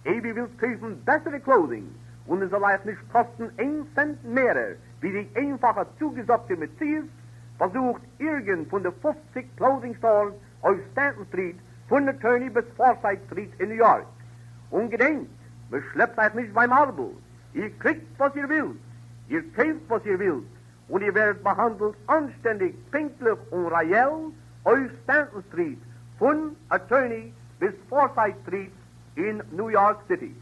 Ebi 0.05 0.35
will 0.35 0.49
kaufen 0.61 1.03
bessere 1.05 1.41
Clothing. 1.41 1.93
Und 2.27 2.43
es 2.43 2.53
euch 2.53 2.85
nicht 2.85 3.13
kosten 3.13 3.51
ein 3.59 3.85
Cent 3.97 4.25
mehr, 4.25 4.77
wie 5.01 5.11
die 5.11 5.29
einfache 5.35 5.87
zugesatzte 5.99 6.57
Metzies, 6.57 7.03
versucht 7.59 8.03
irgend 8.19 8.69
von 8.71 8.83
den 8.83 8.93
50 8.93 9.57
Clothing 9.57 9.95
Stores 9.97 10.35
auf 10.63 10.77
Stanton 10.93 11.27
Street 11.29 11.57
von 11.89 12.07
der 12.07 12.19
Turney 12.21 12.49
bis 12.49 12.65
Forsyth 12.77 13.21
Street 13.27 13.53
in 13.59 13.69
New 13.69 13.75
York. 13.75 14.07
Und 14.71 14.91
gedenkt, 14.91 15.31
beschleppt 15.71 16.19
euch 16.19 16.35
nicht 16.35 16.55
beim 16.55 16.73
Arbel. 16.73 17.11
Ihr 17.55 17.71
kriegt, 17.79 18.19
was 18.19 18.35
ihr 18.35 18.49
wollt. 18.49 18.79
Ihr 19.29 19.43
kauft, 19.53 19.89
was 19.89 20.05
ihr 20.07 20.19
wollt. 20.19 20.45
Und 20.89 21.03
ihr 21.03 21.15
werdet 21.15 21.43
behandelt 21.43 21.95
anständig, 22.07 22.75
pünktlich 22.91 23.39
und 23.51 23.67
reell 23.67 24.33
auf 24.65 24.79
Stanton 25.05 25.43
Street 25.51 25.79
von 26.19 26.57
Attorney 26.69 27.33
bis 27.59 27.73
Forsyth 27.89 28.37
Street 28.47 28.73
in 29.17 29.43
New 29.53 29.69
York 29.69 30.01
City. 30.09 30.35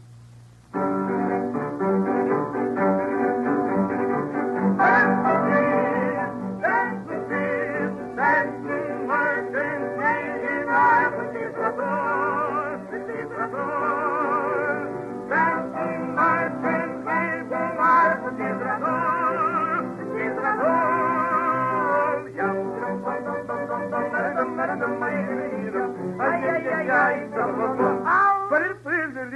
Ay, 26.21 26.43
ay, 26.43 26.67
ay, 26.67 26.89
ay, 26.89 27.19
ay, 27.33 27.90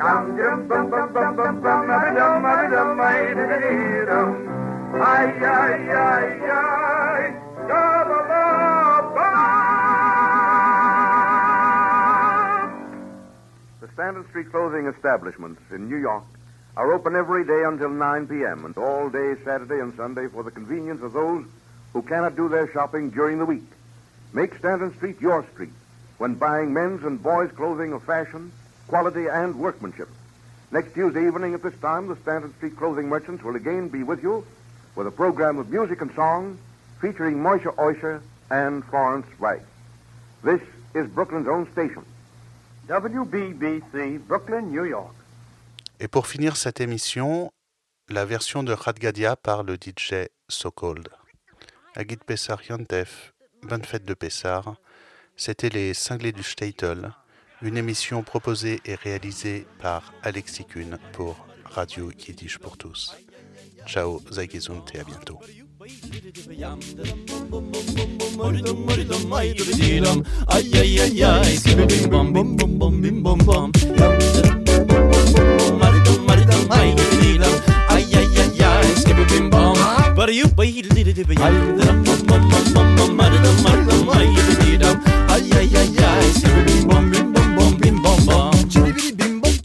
the 0.00 0.06
Standard 13.92 14.26
Street 14.30 14.50
clothing 14.50 14.86
establishments 14.86 15.60
in 15.70 15.90
New 15.90 15.98
York 15.98 16.24
are 16.78 16.94
open 16.94 17.14
every 17.14 17.44
day 17.44 17.62
until 17.66 17.90
9 17.90 18.26
p.m. 18.26 18.64
and 18.64 18.78
all 18.78 19.10
day 19.10 19.34
Saturday 19.44 19.80
and 19.80 19.94
Sunday 19.98 20.28
for 20.28 20.42
the 20.42 20.50
convenience 20.50 21.02
of 21.02 21.12
those 21.12 21.44
who 21.92 22.00
cannot 22.00 22.36
do 22.36 22.48
their 22.48 22.72
shopping 22.72 23.10
during 23.10 23.38
the 23.38 23.44
week. 23.44 23.70
Make 24.32 24.56
Stanton 24.56 24.96
Street 24.96 25.20
your 25.20 25.44
street 25.52 25.74
when 26.16 26.36
buying 26.36 26.72
men's 26.72 27.04
and 27.04 27.22
boys' 27.22 27.52
clothing 27.52 27.92
of 27.92 28.02
fashion, 28.04 28.50
quality, 28.90 29.26
and 29.28 29.54
workmanship. 29.54 30.08
Next 30.72 30.94
Tuesday 30.94 31.24
evening 31.26 31.54
at 31.54 31.62
this 31.62 31.78
time, 31.80 32.08
the 32.08 32.16
Stanton 32.22 32.52
Street 32.56 32.76
clothing 32.76 33.08
merchants 33.08 33.42
will 33.44 33.56
again 33.56 33.88
be 33.88 34.02
with 34.02 34.20
you 34.22 34.44
with 34.96 35.06
a 35.06 35.10
program 35.22 35.58
of 35.58 35.70
music 35.70 36.00
and 36.02 36.12
song 36.14 36.58
featuring 37.00 37.36
Moisha 37.46 37.72
Oisha 37.76 38.20
and 38.50 38.84
Florence 38.90 39.28
Rice. 39.38 39.70
This 40.42 40.60
is 40.94 41.06
Brooklyn's 41.16 41.48
own 41.48 41.70
station. 41.72 42.04
WBBC, 42.88 44.26
Brooklyn, 44.26 44.72
New 44.72 44.84
York. 44.84 45.14
Et 46.00 46.08
pour 46.08 46.26
finir 46.26 46.56
cette 46.56 46.80
émission, 46.80 47.52
la 48.08 48.24
version 48.24 48.64
de 48.64 48.72
Radgadia 48.72 49.36
par 49.36 49.62
le 49.62 49.74
DJ 49.74 50.28
Sokold. 50.48 51.08
Agit 51.94 52.16
Pessar 52.26 52.60
Yontef, 52.68 53.32
bonne 53.62 53.84
fête 53.84 54.04
de 54.04 54.14
Pessar. 54.14 54.74
C'était 55.36 55.68
les 55.68 55.94
cinglés 55.94 56.32
du 56.32 56.42
Statel, 56.42 57.12
une 57.62 57.76
émission 57.76 58.22
proposée 58.22 58.80
et 58.86 58.94
réalisée 58.94 59.66
par 59.80 60.14
Alexis 60.22 60.64
Kuhn 60.64 60.96
pour 61.12 61.46
Radio 61.64 62.10
Yiddish 62.10 62.58
pour 62.58 62.78
tous. 62.78 63.14
Ciao, 63.86 64.20
Zagezunte, 64.30 64.92
à 64.98 65.04
bientôt. 65.04 65.38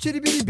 Çiribiri 0.05 0.44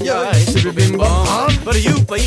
yeah, 0.00 0.30
it's 0.34 0.64
a 0.64 0.72
bim 0.72 0.96
bom. 0.96 1.52
But 1.64 1.82
you 1.84 1.94
play, 2.04 2.26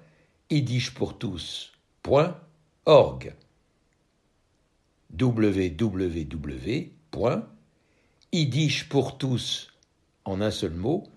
yiddishpourtous.org 0.51 3.35
www 5.17 6.89
tous 9.17 9.67
en 10.25 10.41
un 10.41 10.51
seul 10.51 10.73
mot. 10.73 11.07